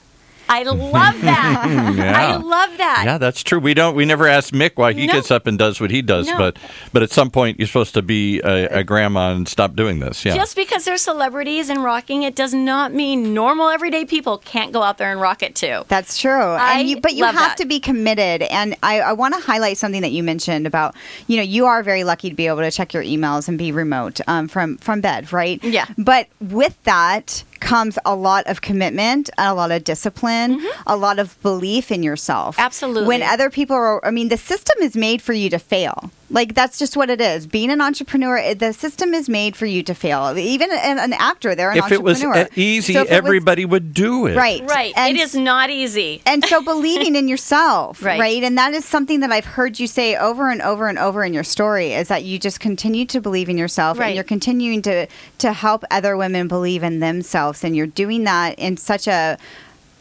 I 0.49 0.63
love 0.63 1.21
that. 1.21 1.65
I 1.65 2.35
love 2.35 2.77
that. 2.77 3.03
Yeah, 3.05 3.17
that's 3.19 3.43
true. 3.43 3.59
We 3.59 3.73
don't. 3.73 3.95
We 3.95 4.05
never 4.05 4.27
ask 4.27 4.53
Mick 4.53 4.71
why 4.75 4.93
he 4.93 5.05
No. 5.07 5.13
gets 5.13 5.29
up 5.31 5.47
and 5.47 5.57
does 5.57 5.79
what 5.79 5.91
he 5.91 6.01
does. 6.01 6.27
No. 6.27 6.37
But 6.37 6.57
but 6.91 7.03
at 7.03 7.11
some 7.11 7.29
point, 7.29 7.59
you're 7.59 7.67
supposed 7.67 7.93
to 7.93 8.01
be 8.01 8.39
a, 8.41 8.79
a 8.79 8.83
grandma 8.83 9.31
and 9.31 9.47
stop 9.47 9.75
doing 9.75 9.99
this. 9.99 10.25
Yeah. 10.25 10.35
Just 10.35 10.55
because 10.55 10.85
they're 10.85 10.97
celebrities 10.97 11.69
and 11.69 11.83
rocking 11.83 12.23
it 12.23 12.35
does 12.35 12.53
not 12.53 12.93
mean 12.93 13.33
normal 13.33 13.69
everyday 13.69 14.05
people 14.05 14.39
can't 14.39 14.73
go 14.73 14.81
out 14.81 14.97
there 14.97 15.11
and 15.11 15.21
rock 15.21 15.43
it 15.43 15.55
too. 15.55 15.83
That's 15.87 16.17
true. 16.17 16.31
I 16.31 16.79
and 16.79 16.89
you, 16.89 16.99
but 16.99 17.13
you 17.13 17.21
love 17.23 17.35
have 17.35 17.51
that. 17.51 17.57
to 17.57 17.65
be 17.65 17.79
committed. 17.79 18.41
And 18.41 18.75
I, 18.81 19.01
I 19.01 19.13
want 19.13 19.35
to 19.35 19.39
highlight 19.39 19.77
something 19.77 20.01
that 20.01 20.11
you 20.11 20.23
mentioned 20.23 20.65
about, 20.65 20.95
you 21.27 21.37
know, 21.37 21.43
you 21.43 21.67
are 21.67 21.83
very 21.83 22.03
lucky 22.03 22.29
to 22.29 22.35
be 22.35 22.47
able 22.47 22.59
to 22.61 22.71
check 22.71 22.93
your 22.93 23.03
emails 23.03 23.47
and 23.47 23.57
be 23.57 23.71
remote 23.71 24.19
um, 24.27 24.47
from 24.47 24.77
from 24.77 25.01
bed, 25.01 25.31
right? 25.31 25.63
Yeah. 25.63 25.85
But 25.97 26.27
with 26.41 26.81
that 26.83 27.43
comes 27.59 27.97
a 28.05 28.15
lot 28.15 28.47
of 28.47 28.61
commitment, 28.61 29.29
a 29.37 29.53
lot 29.53 29.71
of 29.71 29.83
discipline, 29.83 30.65
a 30.87 30.95
lot 30.95 31.19
of 31.19 31.39
belief 31.41 31.91
in 31.91 32.03
yourself. 32.03 32.55
Mm-hmm. 32.55 32.65
Absolutely. 32.65 33.07
When 33.07 33.21
other 33.21 33.49
people 33.49 33.75
are, 33.75 34.05
I 34.05 34.11
mean, 34.11 34.29
the 34.29 34.37
system 34.37 34.77
is 34.81 34.95
made 34.95 35.21
for 35.21 35.33
you 35.33 35.49
to 35.49 35.59
fail. 35.59 36.11
Like 36.31 36.53
that's 36.53 36.77
just 36.77 36.95
what 36.95 37.09
it 37.09 37.19
is. 37.19 37.47
Being 37.47 37.71
an 37.71 37.81
entrepreneur, 37.81 38.53
the 38.53 38.71
system 38.73 39.13
is 39.13 39.27
made 39.27 39.55
for 39.55 39.65
you 39.65 39.81
to 39.83 39.95
fail. 39.95 40.37
Even 40.37 40.69
an, 40.71 40.99
an 40.99 41.13
actor, 41.13 41.55
they're 41.55 41.71
an 41.71 41.77
if 41.79 41.91
it 41.91 42.03
was 42.03 42.23
entrepreneur. 42.23 42.45
uh, 42.45 42.49
easy, 42.55 42.93
So 42.93 43.01
if 43.01 43.07
it 43.07 43.09
was- 43.09 43.17
everybody 43.17 43.65
would 43.65 43.93
do 43.93 44.27
it. 44.27 44.35
right, 44.35 44.61
Right. 44.67 44.93
And 44.95 45.17
it 45.17 45.21
is 45.21 45.35
not 45.35 45.69
easy. 45.69 46.21
and 46.25 46.45
so 46.45 46.61
believing 46.61 47.15
in 47.15 47.27
yourself 47.27 48.03
Right. 48.03 48.19
right. 48.19 48.43
and 48.43 48.57
that 48.57 48.73
is 48.73 48.85
something 48.85 49.21
that 49.21 49.31
i've 49.31 49.45
heard 49.45 49.79
you 49.79 49.87
say 49.87 50.15
over 50.15 50.49
and 50.51 50.61
over 50.61 50.87
and 50.87 50.99
over 50.99 51.23
in 51.23 51.33
your 51.33 51.43
story 51.43 51.93
is 51.93 52.07
that 52.09 52.23
you 52.23 52.37
just 52.37 52.59
continue 52.59 53.05
to 53.05 53.19
believe 53.21 53.49
in 53.49 53.57
yourself 53.57 53.97
Right. 53.97 54.07
and 54.07 54.15
you're 54.15 54.23
continuing 54.23 54.81
to 54.83 55.07
to 55.39 55.53
help 55.53 55.83
other 55.89 56.15
women 56.15 56.47
believe 56.47 56.83
in 56.83 56.99
themselves 56.99 57.63
and 57.63 57.75
you're 57.75 57.87
doing 57.87 58.23
that 58.25 58.57
in 58.59 58.77
such 58.77 59.07
a 59.07 59.37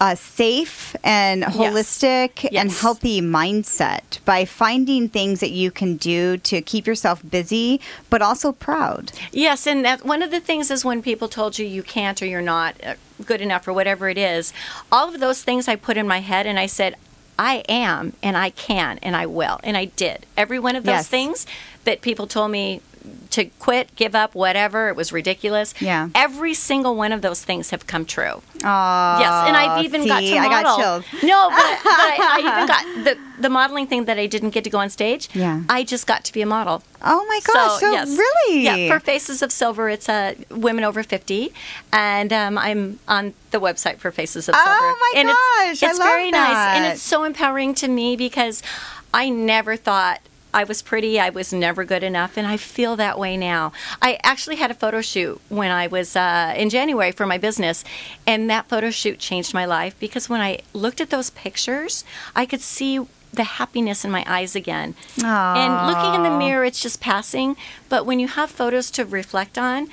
a 0.01 0.15
safe 0.17 0.95
and 1.03 1.43
holistic 1.43 2.45
and 2.45 2.53
Yes. 2.71 2.81
healthy 2.81 3.21
mindset 3.21 4.19
by 4.25 4.45
finding 4.45 5.09
things 5.09 5.41
that 5.41 5.51
you 5.51 5.71
can 5.71 5.97
do 5.97 6.37
to 6.39 6.61
keep 6.63 6.87
yourself 6.87 7.21
busy 7.29 7.81
but 8.11 8.23
also 8.23 8.53
proud. 8.53 9.13
Yes, 9.33 9.67
and 9.67 9.85
that 9.85 10.05
one 10.05 10.23
of 10.23 10.31
the 10.31 10.41
things 10.41 10.71
is 10.71 10.85
when 10.85 11.03
people 11.03 11.29
told 11.29 11.59
you 11.59 11.67
you 11.67 11.83
can't 11.83 12.21
or 12.23 12.27
you're 12.27 12.41
not 12.43 12.75
uh, 12.85 12.95
good 13.25 13.41
enough 13.41 13.67
or 13.67 13.73
whatever 13.73 14.09
it 14.09 14.19
is, 14.19 14.53
all 14.93 15.13
of 15.13 15.19
those 15.21 15.43
things 15.43 15.67
I 15.69 15.77
put 15.77 15.97
in 15.97 16.07
my 16.07 16.21
head 16.21 16.47
and 16.47 16.59
I 16.59 16.67
said, 16.67 16.95
I 17.41 17.65
am 17.69 18.15
and 18.23 18.37
I 18.37 18.51
can 18.51 18.99
and 19.03 19.15
I 19.17 19.27
will. 19.27 19.61
And 19.63 19.77
I 19.77 19.87
did. 19.87 20.27
Every 20.37 20.59
one 20.59 20.77
of 20.77 20.85
those 20.85 20.93
Yes. 20.93 21.09
things 21.09 21.47
that 21.85 22.01
people 22.03 22.27
told 22.27 22.51
me 22.51 22.81
to 23.31 23.47
quit, 23.59 23.95
give 23.97 24.15
up, 24.15 24.35
whatever, 24.35 24.89
it 24.89 24.97
was 24.97 25.13
ridiculous. 25.13 25.75
Yeah. 25.81 26.09
Every 26.15 26.55
single 26.55 26.95
one 26.97 27.13
of 27.13 27.23
those 27.23 27.45
things 27.45 27.71
have 27.71 27.87
come 27.87 28.05
true. 28.05 28.43
Oh, 28.65 29.19
Yes, 29.21 29.47
and 29.47 29.57
I've 29.57 29.85
even 29.85 30.07
got 30.07 30.21
to 30.21 30.35
model. 30.35 30.51
I 30.51 30.63
got 30.63 30.79
chills. 30.79 31.23
No, 31.23 31.49
but, 31.51 31.81
but 31.85 31.91
I, 31.91 32.17
I 32.21 32.39
even 32.41 32.67
got 32.67 33.05
the 33.05 33.29
the 33.41 33.49
modeling 33.49 33.87
thing 33.87 34.05
that 34.07 34.19
I 34.19 34.27
didn't 34.27 34.51
get 34.51 34.65
to 34.65 34.71
go 34.71 34.79
on 34.79 34.91
stage. 34.91 35.29
Yeah. 35.33 35.63
I 35.69 35.85
just 35.85 36.07
got 36.07 36.25
to 36.25 36.33
be 36.33 36.43
a 36.43 36.47
model. 36.47 36.83
Oh 37.03 37.25
my 37.29 37.41
gosh! 37.45 37.81
So, 37.81 37.93
yes. 37.93 38.09
really, 38.09 38.63
Yeah, 38.63 38.93
for 38.93 38.99
Faces 38.99 39.43
of 39.43 39.53
Silver, 39.53 39.89
it's 39.89 40.09
uh, 40.09 40.35
women 40.51 40.83
over 40.85 41.03
50. 41.03 41.53
And 41.93 42.33
um, 42.33 42.59
I'm 42.59 42.99
on 43.07 43.35
the 43.53 43.61
website 43.61 43.99
for 43.99 44.11
Faces 44.11 44.49
of 44.49 44.57
Silver. 44.57 44.71
Oh, 44.71 45.13
my 45.15 45.21
and 45.21 45.29
gosh, 45.29 45.71
It's, 45.71 45.83
it's 45.83 45.99
very 45.99 46.31
nice. 46.31 46.77
And 46.77 46.93
it's 46.93 47.03
so 47.03 47.23
empowering 47.25 47.75
to 47.77 47.89
me 47.89 48.17
because 48.17 48.63
I 49.15 49.29
never 49.31 49.77
thought 49.77 50.21
I 50.53 50.65
was 50.65 50.83
pretty. 50.83 51.21
I 51.21 51.31
was 51.31 51.53
never 51.53 51.85
good 51.85 52.03
enough. 52.03 52.37
And 52.37 52.47
I 52.47 52.57
feel 52.57 52.97
that 52.97 53.19
way 53.19 53.37
now. 53.37 53.73
I 54.01 54.19
actually 54.23 54.57
had 54.57 54.71
a 54.71 54.75
photo 54.75 55.01
shoot 55.01 55.41
when 55.49 55.71
I 55.71 55.87
was 55.87 56.17
uh, 56.17 56.55
in 56.57 56.71
January 56.71 57.13
for 57.13 57.27
my 57.27 57.39
business. 57.39 57.85
And 58.27 58.49
that 58.51 58.69
photo 58.69 58.91
shoot 58.91 59.19
changed 59.19 59.53
my 59.55 59.65
life 59.65 59.95
because 59.99 60.29
when 60.29 60.41
I 60.41 60.61
looked 60.73 61.01
at 61.01 61.11
those 61.11 61.31
pictures, 61.31 62.05
I 62.35 62.47
could 62.47 62.61
see 62.61 63.01
the 63.33 63.45
happiness 63.45 64.05
in 64.05 64.11
my 64.11 64.25
eyes 64.27 64.57
again. 64.57 64.95
And 65.57 65.87
looking 65.87 66.15
in 66.15 66.23
the 66.23 66.37
mirror, 66.39 66.65
it's 66.65 66.81
just 66.81 67.01
passing. 67.01 67.57
But 67.89 68.07
when 68.07 68.19
you 68.19 68.27
have 68.29 68.51
photos 68.51 68.91
to 68.93 69.05
reflect 69.05 69.59
on, 69.59 69.89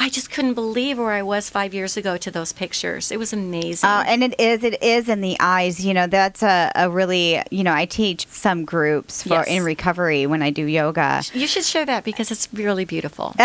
I 0.00 0.08
just 0.08 0.30
couldn't 0.30 0.54
believe 0.54 0.96
where 0.96 1.10
I 1.10 1.22
was 1.22 1.50
five 1.50 1.74
years 1.74 1.96
ago 1.96 2.16
to 2.18 2.30
those 2.30 2.52
pictures. 2.52 3.10
It 3.10 3.18
was 3.18 3.32
amazing. 3.32 3.88
Uh, 3.90 4.04
and 4.06 4.22
it 4.22 4.38
is, 4.38 4.62
it 4.62 4.80
is 4.80 5.08
in 5.08 5.20
the 5.22 5.36
eyes. 5.40 5.84
You 5.84 5.92
know, 5.92 6.06
that's 6.06 6.40
a, 6.42 6.70
a 6.76 6.88
really, 6.88 7.42
you 7.50 7.64
know, 7.64 7.72
I 7.74 7.84
teach 7.84 8.26
some 8.28 8.64
groups 8.64 9.24
for 9.24 9.30
Yes. 9.30 9.48
in 9.48 9.64
recovery 9.64 10.24
when 10.26 10.40
I 10.40 10.50
do 10.50 10.64
yoga. 10.64 11.22
you 11.34 11.48
should 11.48 11.64
share 11.64 11.84
that 11.86 12.04
because 12.04 12.30
it's 12.30 12.48
really 12.52 12.84
beautiful. 12.84 13.34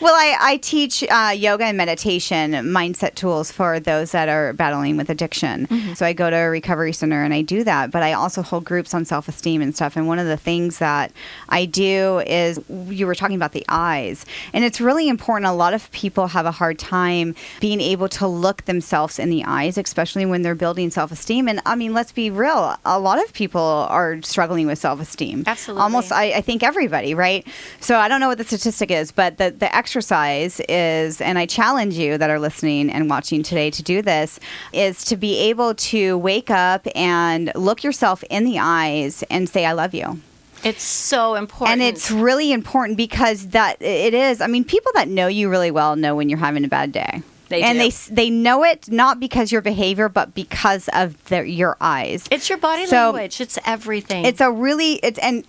Well, 0.00 0.14
I, 0.14 0.36
I 0.40 0.56
teach 0.58 1.02
uh, 1.04 1.32
yoga 1.34 1.64
and 1.64 1.76
meditation 1.76 2.52
mindset 2.52 3.14
tools 3.14 3.50
for 3.50 3.80
those 3.80 4.12
that 4.12 4.28
are 4.28 4.52
battling 4.52 4.96
with 4.96 5.08
addiction. 5.08 5.66
Mm-hmm. 5.66 5.94
So 5.94 6.04
I 6.04 6.12
go 6.12 6.28
to 6.28 6.36
a 6.36 6.50
recovery 6.50 6.92
center 6.92 7.22
and 7.22 7.32
I 7.32 7.42
do 7.42 7.64
that, 7.64 7.90
but 7.90 8.02
I 8.02 8.12
also 8.12 8.42
hold 8.42 8.64
groups 8.64 8.92
on 8.92 9.04
self 9.04 9.28
esteem 9.28 9.62
and 9.62 9.74
stuff. 9.74 9.96
And 9.96 10.06
one 10.06 10.18
of 10.18 10.26
the 10.26 10.36
things 10.36 10.78
that 10.78 11.12
I 11.48 11.64
do 11.64 12.18
is 12.26 12.60
you 12.88 13.06
were 13.06 13.14
talking 13.14 13.36
about 13.36 13.52
the 13.52 13.64
eyes, 13.68 14.26
and 14.52 14.64
it's 14.64 14.80
really 14.80 15.08
important. 15.08 15.43
A 15.46 15.52
lot 15.52 15.74
of 15.74 15.90
people 15.92 16.28
have 16.28 16.46
a 16.46 16.50
hard 16.50 16.78
time 16.78 17.34
being 17.60 17.80
able 17.80 18.08
to 18.10 18.26
look 18.26 18.64
themselves 18.64 19.18
in 19.18 19.30
the 19.30 19.44
eyes, 19.44 19.78
especially 19.78 20.26
when 20.26 20.42
they're 20.42 20.54
building 20.54 20.90
self 20.90 21.12
esteem. 21.12 21.48
And 21.48 21.60
I 21.66 21.74
mean, 21.74 21.92
let's 21.92 22.12
be 22.12 22.30
real, 22.30 22.76
a 22.84 22.98
lot 22.98 23.22
of 23.22 23.32
people 23.32 23.60
are 23.60 24.20
struggling 24.22 24.66
with 24.66 24.78
self 24.78 25.00
esteem. 25.00 25.44
Absolutely. 25.46 25.82
Almost, 25.82 26.12
I, 26.12 26.32
I 26.32 26.40
think 26.40 26.62
everybody, 26.62 27.14
right? 27.14 27.46
So 27.80 27.96
I 27.96 28.08
don't 28.08 28.20
know 28.20 28.28
what 28.28 28.38
the 28.38 28.44
statistic 28.44 28.90
is, 28.90 29.12
but 29.12 29.38
the, 29.38 29.50
the 29.50 29.74
exercise 29.74 30.60
is, 30.68 31.20
and 31.20 31.38
I 31.38 31.46
challenge 31.46 31.94
you 31.94 32.18
that 32.18 32.30
are 32.30 32.38
listening 32.38 32.90
and 32.90 33.08
watching 33.08 33.42
today 33.42 33.70
to 33.70 33.82
do 33.82 34.02
this, 34.02 34.40
is 34.72 35.04
to 35.06 35.16
be 35.16 35.38
able 35.38 35.74
to 35.74 36.18
wake 36.18 36.50
up 36.50 36.86
and 36.94 37.52
look 37.54 37.84
yourself 37.84 38.22
in 38.30 38.44
the 38.44 38.58
eyes 38.58 39.22
and 39.30 39.48
say, 39.48 39.64
I 39.64 39.72
love 39.72 39.94
you. 39.94 40.20
It's 40.64 40.82
so 40.82 41.34
important. 41.34 41.72
And 41.72 41.82
it's 41.82 42.10
really 42.10 42.52
important 42.52 42.96
because 42.96 43.48
that 43.48 43.80
it 43.82 44.14
is. 44.14 44.40
I 44.40 44.46
mean, 44.46 44.64
people 44.64 44.92
that 44.94 45.08
know 45.08 45.26
you 45.26 45.50
really 45.50 45.70
well 45.70 45.96
know 45.96 46.16
when 46.16 46.28
you're 46.28 46.38
having 46.38 46.64
a 46.64 46.68
bad 46.68 46.90
day. 46.92 47.22
They 47.50 47.62
and 47.62 47.78
do. 47.78 47.84
they 47.90 48.14
they 48.14 48.30
know 48.30 48.64
it 48.64 48.90
not 48.90 49.20
because 49.20 49.52
your 49.52 49.60
behavior, 49.60 50.08
but 50.08 50.34
because 50.34 50.88
of 50.94 51.22
their, 51.26 51.44
your 51.44 51.76
eyes. 51.80 52.24
it's 52.30 52.48
your 52.48 52.58
body 52.58 52.86
So- 52.86 53.10
language. 53.10 53.40
It's 53.40 53.58
everything. 53.66 54.24
It's 54.24 54.40
a 54.40 54.50
really 54.50 54.94
it's 54.94 55.18
and 55.18 55.44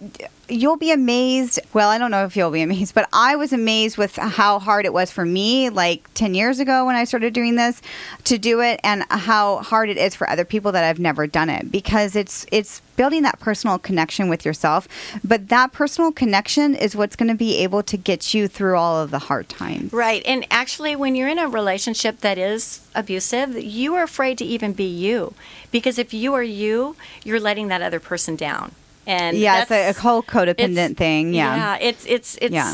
you'll 0.49 0.77
be 0.77 0.91
amazed. 0.91 1.59
Well, 1.73 1.89
I 1.89 1.97
don't 1.97 2.11
know 2.11 2.25
if 2.25 2.35
you'll 2.35 2.51
be 2.51 2.61
amazed, 2.61 2.93
but 2.93 3.07
I 3.11 3.35
was 3.35 3.53
amazed 3.53 3.97
with 3.97 4.15
how 4.15 4.59
hard 4.59 4.85
it 4.85 4.93
was 4.93 5.11
for 5.11 5.25
me 5.25 5.69
like 5.69 6.13
10 6.13 6.33
years 6.33 6.59
ago 6.59 6.85
when 6.85 6.95
I 6.95 7.03
started 7.03 7.33
doing 7.33 7.55
this 7.55 7.81
to 8.25 8.37
do 8.37 8.61
it 8.61 8.79
and 8.83 9.03
how 9.09 9.57
hard 9.57 9.89
it 9.89 9.97
is 9.97 10.15
for 10.15 10.29
other 10.29 10.45
people 10.45 10.71
that 10.73 10.83
have 10.83 10.99
never 10.99 11.27
done 11.27 11.49
it 11.49 11.71
because 11.71 12.15
it's 12.15 12.45
it's 12.51 12.81
building 12.95 13.23
that 13.23 13.39
personal 13.39 13.77
connection 13.77 14.29
with 14.29 14.45
yourself, 14.45 14.87
but 15.23 15.49
that 15.49 15.71
personal 15.73 16.11
connection 16.11 16.75
is 16.75 16.95
what's 16.95 17.15
going 17.15 17.27
to 17.27 17.35
be 17.35 17.57
able 17.57 17.83
to 17.83 17.97
get 17.97 18.33
you 18.33 18.47
through 18.47 18.77
all 18.77 19.01
of 19.01 19.11
the 19.11 19.19
hard 19.19 19.49
times. 19.49 19.91
Right. 19.91 20.23
And 20.25 20.47
actually, 20.49 20.95
when 20.95 21.15
you're 21.15 21.27
in 21.27 21.39
a 21.39 21.47
relationship 21.47 22.21
that 22.21 22.37
is 22.37 22.87
abusive, 22.95 23.61
you 23.61 23.95
are 23.95 24.03
afraid 24.03 24.37
to 24.37 24.45
even 24.45 24.73
be 24.73 24.85
you. 24.85 25.33
Because 25.71 25.99
if 25.99 26.13
you 26.13 26.33
are 26.33 26.43
you, 26.43 26.95
you're 27.23 27.39
letting 27.39 27.67
that 27.67 27.81
other 27.81 27.99
person 27.99 28.35
down. 28.35 28.71
And 29.07 29.37
Yeah, 29.37 29.61
it's 29.61 29.71
a, 29.71 29.89
a 29.89 29.93
whole 29.93 30.23
codependent 30.23 30.97
thing. 30.97 31.33
Yeah. 31.33 31.55
Yeah. 31.55 31.77
It's, 31.79 32.05
it's, 32.05 32.37
it's, 32.41 32.53
Yeah. 32.53 32.73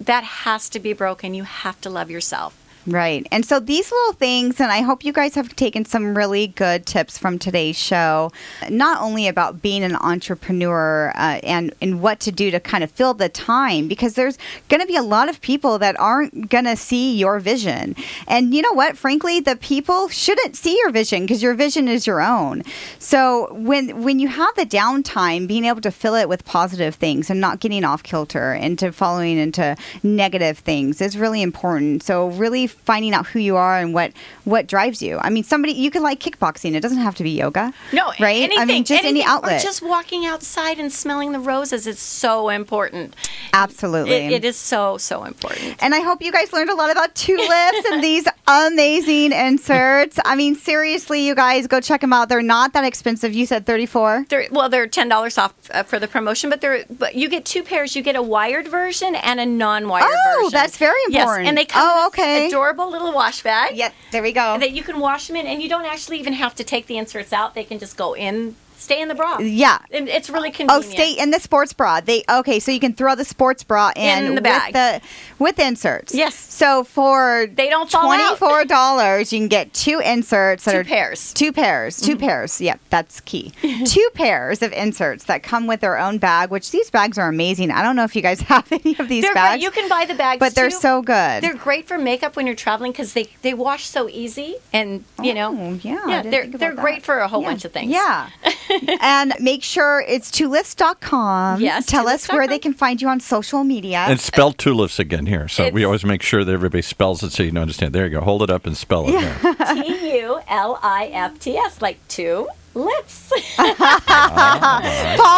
that 0.00 0.24
has 0.24 0.68
to 0.70 0.80
be 0.80 0.92
broken. 0.92 1.34
You 1.34 1.44
have 1.44 1.80
to 1.82 1.90
love 1.90 2.10
yourself. 2.10 2.54
Right. 2.88 3.26
And 3.30 3.44
so 3.44 3.60
these 3.60 3.92
little 3.92 4.14
things, 4.14 4.60
and 4.60 4.72
I 4.72 4.80
hope 4.80 5.04
you 5.04 5.12
guys 5.12 5.34
have 5.34 5.54
taken 5.54 5.84
some 5.84 6.16
really 6.16 6.46
good 6.46 6.86
tips 6.86 7.18
from 7.18 7.38
today's 7.38 7.76
show, 7.76 8.32
not 8.70 9.02
only 9.02 9.28
about 9.28 9.60
being 9.60 9.84
an 9.84 9.94
entrepreneur 9.96 11.12
uh, 11.14 11.40
and, 11.42 11.74
and 11.82 12.00
what 12.00 12.18
to 12.20 12.32
do 12.32 12.50
to 12.50 12.58
kind 12.58 12.82
of 12.82 12.90
fill 12.90 13.12
the 13.12 13.28
time, 13.28 13.88
because 13.88 14.14
there's 14.14 14.38
going 14.70 14.80
to 14.80 14.86
be 14.86 14.96
a 14.96 15.02
lot 15.02 15.28
of 15.28 15.42
people 15.42 15.78
that 15.78 16.00
aren't 16.00 16.48
going 16.48 16.64
to 16.64 16.76
see 16.76 17.14
your 17.14 17.40
vision. 17.40 17.94
And 18.26 18.54
you 18.54 18.62
know 18.62 18.72
what? 18.72 18.96
Frankly, 18.96 19.40
the 19.40 19.56
people 19.56 20.08
shouldn't 20.08 20.56
see 20.56 20.78
your 20.78 20.90
vision 20.90 21.24
because 21.24 21.42
your 21.42 21.52
vision 21.52 21.88
is 21.88 22.06
your 22.06 22.22
own. 22.22 22.62
So 22.98 23.52
when, 23.52 24.02
when 24.02 24.18
you 24.18 24.28
have 24.28 24.54
the 24.54 24.64
downtime, 24.64 25.46
being 25.46 25.66
able 25.66 25.82
to 25.82 25.90
fill 25.90 26.14
it 26.14 26.26
with 26.26 26.46
positive 26.46 26.94
things 26.94 27.28
and 27.28 27.38
not 27.38 27.60
getting 27.60 27.84
off 27.84 28.02
kilter 28.02 28.54
into 28.54 28.92
following 28.92 29.36
into 29.36 29.76
negative 30.02 30.58
things 30.58 31.02
is 31.02 31.18
really 31.18 31.42
important. 31.42 32.02
So 32.02 32.28
really 32.28 32.70
finding 32.84 33.12
out 33.14 33.26
who 33.26 33.38
you 33.38 33.56
are 33.56 33.78
and 33.78 33.92
what 33.94 34.12
what 34.44 34.66
drives 34.66 35.02
you. 35.02 35.18
I 35.18 35.30
mean, 35.30 35.44
somebody 35.44 35.72
you 35.74 35.90
can 35.90 36.02
like 36.02 36.20
kickboxing. 36.20 36.74
It 36.74 36.80
doesn't 36.80 36.98
have 36.98 37.14
to 37.16 37.22
be 37.22 37.30
yoga. 37.30 37.72
No, 37.92 38.12
right? 38.18 38.36
Anything, 38.42 38.58
I 38.58 38.64
mean, 38.64 38.84
just 38.84 39.04
any 39.04 39.22
outlet. 39.22 39.62
Just 39.62 39.82
walking 39.82 40.24
outside 40.26 40.78
and 40.78 40.90
smelling 40.92 41.32
the 41.32 41.38
roses 41.38 41.86
is 41.86 41.98
so 41.98 42.48
important. 42.48 43.14
Absolutely. 43.52 44.12
It, 44.14 44.32
it 44.32 44.44
is 44.44 44.56
so, 44.56 44.96
so 44.98 45.24
important. 45.24 45.76
and 45.80 45.94
I 45.94 46.00
hope 46.00 46.22
you 46.22 46.32
guys 46.32 46.52
learned 46.52 46.70
a 46.70 46.74
lot 46.74 46.90
about 46.90 47.14
Tulifts 47.14 47.84
and 47.90 48.02
these 48.02 48.26
amazing 48.48 49.32
inserts. 49.32 50.18
I 50.24 50.34
mean, 50.34 50.54
seriously, 50.54 51.20
you 51.26 51.34
guys 51.34 51.66
go 51.66 51.80
check 51.80 52.00
them 52.00 52.12
out. 52.12 52.28
They're 52.28 52.42
not 52.42 52.72
that 52.72 52.84
expensive. 52.84 53.34
You 53.34 53.46
said 53.46 53.66
34 53.66 54.26
They're, 54.28 54.46
well, 54.50 54.68
they're 54.68 54.86
ten 54.86 55.08
dollars 55.08 55.36
off 55.38 55.54
uh, 55.70 55.82
for 55.82 55.98
the 55.98 56.08
promotion, 56.08 56.50
but 56.50 56.60
they're 56.60 56.84
but 56.90 57.14
you 57.14 57.28
get 57.28 57.44
two 57.44 57.62
pairs. 57.62 57.94
You 57.96 58.02
get 58.02 58.16
a 58.16 58.22
wired 58.22 58.68
version 58.68 59.14
and 59.14 59.40
a 59.40 59.46
non-wired 59.46 60.04
Oh, 60.08 60.40
version. 60.44 60.52
that's 60.52 60.76
very 60.76 61.00
important. 61.06 61.44
Yes, 61.44 61.48
and 61.48 61.58
they 61.58 61.64
come 61.64 61.82
Oh, 61.84 62.06
okay. 62.08 62.48
Adorable 62.58 62.90
little 62.90 63.12
wash 63.12 63.42
bag. 63.42 63.76
Yep, 63.76 63.94
there 64.12 64.22
we 64.22 64.32
go. 64.32 64.58
that 64.58 64.72
you 64.72 64.82
can 64.82 64.98
wash 64.98 65.28
them 65.28 65.36
in, 65.36 65.46
and 65.46 65.62
you 65.62 65.68
don't 65.68 65.84
actually 65.84 66.18
even 66.18 66.32
have 66.32 66.54
to 66.56 66.64
take 66.64 66.86
the 66.86 66.98
inserts 66.98 67.32
out. 67.32 67.54
They 67.54 67.64
can 67.64 67.78
just 67.78 67.96
go 67.96 68.14
in, 68.14 68.56
stay 68.78 69.00
in 69.00 69.08
the 69.08 69.14
bra. 69.14 69.38
Yeah. 69.38 69.78
And 69.90 70.08
it's 70.08 70.30
really 70.30 70.50
convenient. 70.50 70.84
Oh, 70.86 70.88
stay 70.90 71.12
in 71.12 71.30
the 71.30 71.40
sports 71.40 71.72
bra. 71.72 72.00
They 72.00 72.24
okay, 72.28 72.60
so 72.60 72.70
you 72.70 72.80
can 72.80 72.94
throw 72.94 73.14
the 73.14 73.24
sports 73.24 73.62
bra 73.64 73.92
in, 73.96 74.24
In 74.24 74.34
the 74.34 74.40
bag. 74.40 74.72
with 74.72 74.74
the 74.74 75.00
with 75.38 75.58
inserts. 75.58 76.14
Yes. 76.14 76.34
So 76.34 76.84
for 76.84 77.46
They 77.52 77.68
don't 77.68 77.90
twenty 77.90 78.36
four 78.36 78.64
dollars, 78.64 79.32
you 79.32 79.40
can 79.40 79.48
get 79.48 79.72
two 79.74 80.00
inserts 80.00 80.64
that 80.64 80.72
Two 80.72 80.78
are 80.78 80.84
pairs. 80.84 81.32
Two 81.34 81.52
pairs. 81.52 82.00
2 82.00 82.12
mm-hmm. 82.16 82.26
pairs. 82.26 82.60
Yep, 82.60 82.80
that's 82.90 83.20
key. 83.20 83.52
two 83.86 84.08
pairs 84.14 84.62
of 84.62 84.72
inserts 84.72 85.24
that 85.24 85.42
come 85.42 85.66
with 85.66 85.80
their 85.80 85.98
own 85.98 86.18
bag. 86.18 86.50
Which 86.50 86.70
these 86.70 86.90
bags 86.90 87.18
are 87.18 87.28
amazing. 87.28 87.70
I 87.70 87.82
don't 87.82 87.96
know 87.96 88.04
if 88.04 88.14
you 88.16 88.22
guys 88.22 88.40
have 88.52 88.70
any 88.72 88.96
of 88.98 89.08
these 89.08 89.22
They're 89.24 89.34
bags. 89.34 89.54
great. 89.56 89.62
You 89.62 89.70
can 89.70 89.88
buy 89.88 90.04
the 90.06 90.14
bags, 90.14 90.38
but 90.40 90.54
they're 90.54 90.70
so 90.70 91.02
good. 91.02 91.42
They're 91.42 91.54
great 91.56 91.86
for 91.88 91.98
makeup 91.98 92.36
when 92.36 92.46
you're 92.46 92.54
traveling 92.56 92.92
because 92.92 93.12
they, 93.12 93.28
they 93.42 93.54
wash 93.54 93.86
so 93.86 94.08
easy, 94.08 94.56
and 94.72 95.04
you 95.22 95.34
know, 95.34 95.48
Oh, 95.58 95.72
yeah, 95.82 95.98
I 96.04 96.10
yeah, 96.10 96.22
didn't 96.22 96.30
they're 96.30 96.46
they're 96.58 96.74
that. 96.74 96.80
great 96.82 97.02
for 97.02 97.18
a 97.18 97.28
whole 97.28 97.42
Yeah. 97.42 97.48
bunch 97.48 97.64
of 97.64 97.72
things. 97.72 97.90
Yeah. 97.90 98.28
and 99.00 99.34
make 99.40 99.62
sure 99.62 100.04
it's 100.06 100.30
tulifts.com. 100.30 101.60
Yes, 101.60 101.86
Tell 101.86 102.08
us 102.08 102.28
where 102.28 102.42
tulifts.com. 102.42 102.50
they 102.50 102.58
can 102.58 102.74
find 102.74 103.00
you 103.02 103.08
on 103.08 103.20
social 103.20 103.64
media. 103.64 103.98
And 104.08 104.20
spell 104.20 104.52
tulips 104.52 104.98
again 104.98 105.26
here. 105.26 105.48
So 105.48 105.70
we 105.70 105.84
always 105.84 106.04
make 106.04 106.22
sure 106.22 106.44
that 106.44 106.52
everybody 106.52 106.82
spells 106.82 107.22
it 107.22 107.32
so 107.32 107.42
you 107.42 107.50
can 107.50 107.58
understand. 107.58 107.94
There 107.94 108.04
you 108.04 108.10
go. 108.12 108.20
Hold 108.20 108.42
it 108.42 108.50
up 108.50 108.66
and 108.66 108.76
spell 108.76 109.06
it. 109.08 109.12
there. 109.12 109.54
T 109.74 110.18
U 110.20 110.40
L 110.48 110.78
I 110.82 111.06
F 111.12 111.38
T 111.38 111.56
S, 111.56 111.80
like 111.82 111.98
two 112.08 112.48
lips. 112.74 113.32
Paul 113.56 113.72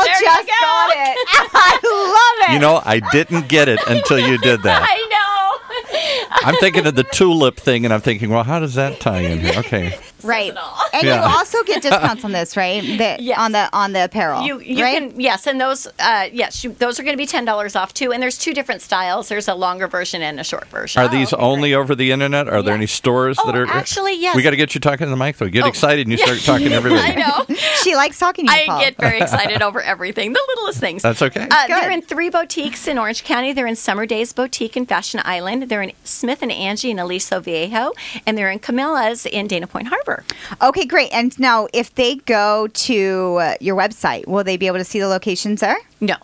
There 0.05 0.21
just 0.21 0.47
go. 0.47 0.53
got 0.61 0.91
it. 0.93 1.17
I 1.53 1.79
love 1.83 2.51
it. 2.51 2.53
You 2.55 2.59
know, 2.59 2.83
I 2.85 3.01
didn't 3.13 3.49
get 3.49 3.69
it 3.69 3.81
until 3.87 4.19
you 4.19 4.37
did 4.39 4.63
that. 4.63 4.83
I 4.87 4.97
know. 5.11 6.37
I'm 6.47 6.55
thinking 6.57 6.87
of 6.87 6.95
the 6.95 7.05
tulip 7.05 7.57
thing, 7.57 7.85
and 7.85 7.93
I'm 7.95 8.01
thinking, 8.01 8.31
well, 8.31 8.45
how 8.45 8.59
does 8.61 8.75
that 8.75 9.01
tie 9.01 9.21
in 9.21 9.41
here? 9.41 9.55
Okay. 9.59 9.99
right. 10.23 10.53
It 10.93 10.95
all. 10.95 11.01
And 11.01 11.07
Yeah. 11.09 11.29
you 11.29 11.37
also 11.37 11.63
get 11.65 11.83
discounts 11.83 12.25
on 12.25 12.33
this, 12.33 12.57
right? 12.57 12.83
The, 12.83 13.17
Yes. 13.31 13.39
On 13.39 13.53
the 13.53 13.69
on 13.73 13.93
the 13.93 14.05
apparel. 14.05 14.43
You 14.43 14.61
you 14.61 14.83
right? 14.83 15.11
can 15.11 15.21
yes, 15.21 15.47
and 15.47 15.61
those 15.61 15.87
uh, 15.99 16.29
yes, 16.33 16.65
you, 16.65 16.71
those 16.73 16.99
are 16.99 17.03
going 17.03 17.13
to 17.15 17.19
be 17.19 17.27
ten 17.27 17.45
dollars 17.45 17.77
off 17.77 17.93
too. 17.95 18.13
And 18.13 18.23
there's 18.23 18.39
two 18.39 18.55
different 18.55 18.83
styles. 18.83 19.29
There's 19.29 19.49
a 19.49 19.55
longer 19.55 19.87
version 19.89 20.23
and 20.23 20.41
a 20.41 20.45
short 20.45 20.67
version. 20.69 21.03
Are 21.03 21.09
these 21.09 21.33
only 21.35 21.75
over 21.75 21.95
the 21.95 22.11
internet? 22.13 22.49
Are 22.49 22.63
there 22.63 22.75
any 22.75 22.87
stores 22.87 23.37
Oh, 23.41 23.47
that 23.47 23.57
are? 23.57 23.67
actually, 23.69 24.15
yes. 24.21 24.35
We 24.37 24.43
got 24.43 24.51
to 24.51 24.57
get 24.57 24.75
you 24.75 24.81
talking 24.81 25.07
to 25.07 25.11
the 25.11 25.17
mic 25.17 25.37
though. 25.37 25.49
Get 25.49 25.65
Oh. 25.65 25.69
excited 25.69 26.07
and 26.07 26.13
you 26.13 26.19
start 26.19 26.41
talking 26.45 26.69
to 26.71 26.75
everybody. 26.75 27.03
I 27.03 27.15
know. 27.15 27.47
She 27.83 27.95
likes 27.97 28.19
talking 28.19 28.47
to 28.47 28.53
you, 28.53 28.59
I 28.63 28.67
Paul. 28.67 28.81
get 28.81 28.97
very 28.99 29.21
excited 29.21 29.63
over 29.63 29.81
everything, 29.81 30.33
the 30.35 30.45
littlest 30.49 30.81
things. 30.81 31.03
That's 31.03 31.23
okay. 31.23 31.47
Uh, 31.51 31.67
they're 31.67 31.91
in 31.91 32.03
three 32.03 32.29
boutiques 32.29 32.87
in 32.87 32.99
Orange 32.99 33.25
County. 33.25 33.53
They're 33.55 33.67
in 33.67 33.77
Summer 33.77 34.05
Days 34.07 34.33
Boutique 34.35 34.77
in 34.77 34.85
Fashion 34.87 35.21
Island. 35.25 35.65
They're 35.71 35.83
in 35.83 35.93
Smith 36.05 36.43
and 36.43 36.53
Angie 36.53 36.91
in 36.91 36.99
Aliso 36.99 37.41
Viejo, 37.41 37.93
and 38.27 38.37
they're 38.37 38.51
in 38.51 38.59
Camilla's 38.59 39.25
in 39.25 39.47
Dana 39.47 39.67
Point 39.67 39.89
Harbor. 39.89 40.25
Okay, 40.61 40.80
great. 40.87 41.11
And 41.13 41.39
now, 41.39 41.69
if 41.73 41.95
they 41.95 42.17
go 42.17 42.69
to 42.69 43.39
uh, 43.41 43.55
your 43.61 43.77
website, 43.77 44.27
will 44.27 44.45
they 44.45 44.57
be 44.57 44.67
able 44.67 44.79
to 44.79 44.85
see 44.85 45.01
the 45.01 45.09
locations 45.09 45.61
there? 45.61 45.79
No. 46.01 46.17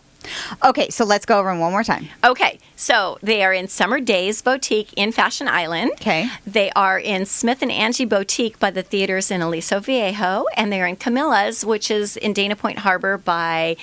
Okay, 0.64 0.90
so 0.90 1.04
let's 1.04 1.24
go 1.24 1.38
over 1.38 1.48
them 1.50 1.60
one 1.60 1.72
more 1.72 1.84
time. 1.84 2.08
Okay, 2.24 2.58
so 2.74 3.18
they 3.22 3.44
are 3.44 3.52
in 3.52 3.68
Summer 3.68 4.00
Days 4.00 4.42
Boutique 4.42 4.92
in 4.94 5.12
Fashion 5.12 5.48
Island. 5.48 5.92
Okay. 5.92 6.28
They 6.46 6.70
are 6.72 6.98
in 6.98 7.26
Smith 7.26 7.62
and 7.62 7.70
Angie 7.70 8.04
Boutique 8.04 8.58
by 8.58 8.70
the 8.70 8.82
theaters 8.82 9.30
in 9.30 9.40
Aliso 9.40 9.80
Viejo, 9.80 10.46
and 10.56 10.72
they're 10.72 10.86
in 10.86 10.96
Camilla's, 10.96 11.64
which 11.64 11.90
is 11.90 12.16
in 12.16 12.32
Dana 12.32 12.56
Point 12.56 12.80
Harbor 12.80 13.18
by 13.18 13.76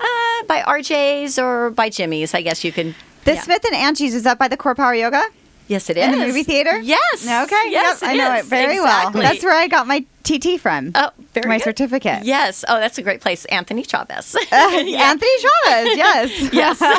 uh, 0.00 0.44
by 0.46 0.62
RJ's 0.62 1.38
or 1.38 1.70
by 1.70 1.88
Jimmy's. 1.88 2.34
I 2.34 2.42
guess 2.42 2.64
you 2.64 2.72
can. 2.72 2.94
The 3.24 3.34
yeah. 3.34 3.40
Is 3.40 3.46
that 3.46 3.72
Angie's 3.72 4.14
is 4.14 4.26
up 4.26 4.38
by 4.38 4.48
the 4.48 4.56
Core 4.56 4.74
Power 4.74 4.94
Yoga 4.94 5.22
Yes, 5.68 5.88
it 5.90 5.96
is 5.96 6.04
in 6.04 6.18
the 6.18 6.26
movie 6.26 6.42
theater. 6.42 6.78
Yes. 6.80 7.22
Okay. 7.22 7.70
Yes, 7.70 8.00
yep, 8.02 8.10
I 8.10 8.16
know 8.16 8.34
is. 8.34 8.44
it 8.46 8.48
very 8.48 8.76
Exactly. 8.76 9.20
well. 9.20 9.30
That's 9.30 9.44
where 9.44 9.54
I 9.54 9.68
got 9.68 9.86
my 9.86 10.04
TT 10.24 10.58
from. 10.60 10.92
Oh, 10.94 11.10
very 11.34 11.48
my 11.48 11.58
good. 11.58 11.64
certificate. 11.64 12.24
Yes. 12.24 12.64
Oh, 12.68 12.78
that's 12.78 12.98
a 12.98 13.02
great 13.02 13.20
place. 13.20 13.44
Anthony 13.46 13.82
Chavez. 13.82 14.34
Uh, 14.34 14.38
Anthony 14.52 14.96
Chavez. 14.96 15.96
Yes. 15.96 16.30
yes. 16.52 16.80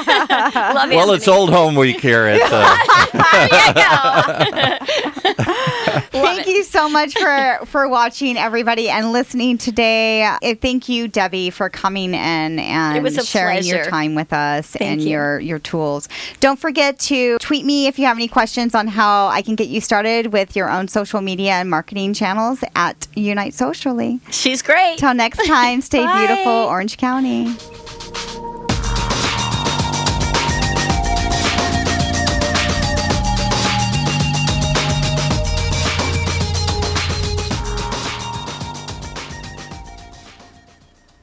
Love 0.75 0.89
well, 0.89 1.12
it's 1.12 1.27
Old 1.27 1.49
Home 1.51 1.75
Week 1.75 1.99
here 2.01 2.25
at. 2.25 2.39
Uh, 2.41 2.77
There 3.13 3.67
you 3.67 3.73
go. 3.73 4.79
Thank 6.12 6.47
you 6.47 6.63
so 6.63 6.89
much 6.89 7.13
for 7.17 7.60
for 7.65 7.88
watching, 7.88 8.38
everybody, 8.38 8.89
and 8.89 9.12
listening 9.12 9.58
today. 9.58 10.23
Uh, 10.23 10.38
thank 10.62 10.89
you, 10.89 11.08
Debbie, 11.08 11.49
for 11.49 11.69
coming 11.69 12.13
in 12.13 12.60
and 12.60 12.97
It 12.97 13.03
was 13.03 13.17
a 13.17 13.25
sharing 13.25 13.63
your 13.63 13.86
time 13.86 14.15
with 14.15 14.34
us 14.34 14.67
Thank 14.67 14.91
and 14.91 15.01
you. 15.01 15.10
your 15.12 15.39
your 15.39 15.60
tools. 15.60 16.08
Don't 16.39 16.60
forget 16.60 16.99
to 16.99 17.38
tweet 17.39 17.65
me 17.65 17.88
if 17.88 17.99
you 17.99 18.05
have 18.05 18.17
any 18.17 18.27
questions 18.27 18.75
on 18.75 18.88
how 18.88 19.27
I 19.27 19.41
can 19.41 19.55
get 19.55 19.67
you 19.67 19.82
started 19.82 20.27
with 20.34 20.55
your 20.55 20.69
own 20.69 20.88
social 20.88 21.21
media 21.21 21.53
and 21.53 21.69
marketing 21.69 22.13
channels 22.13 22.63
at 22.75 23.08
Unite 23.19 23.53
Socially. 23.53 24.19
She's 24.32 24.62
great. 24.62 24.97
Till 24.97 25.13
next 25.13 25.45
time, 25.45 25.82
stay 25.82 26.05
beautiful, 26.05 26.51
Orange 26.51 26.97
County. 26.97 27.55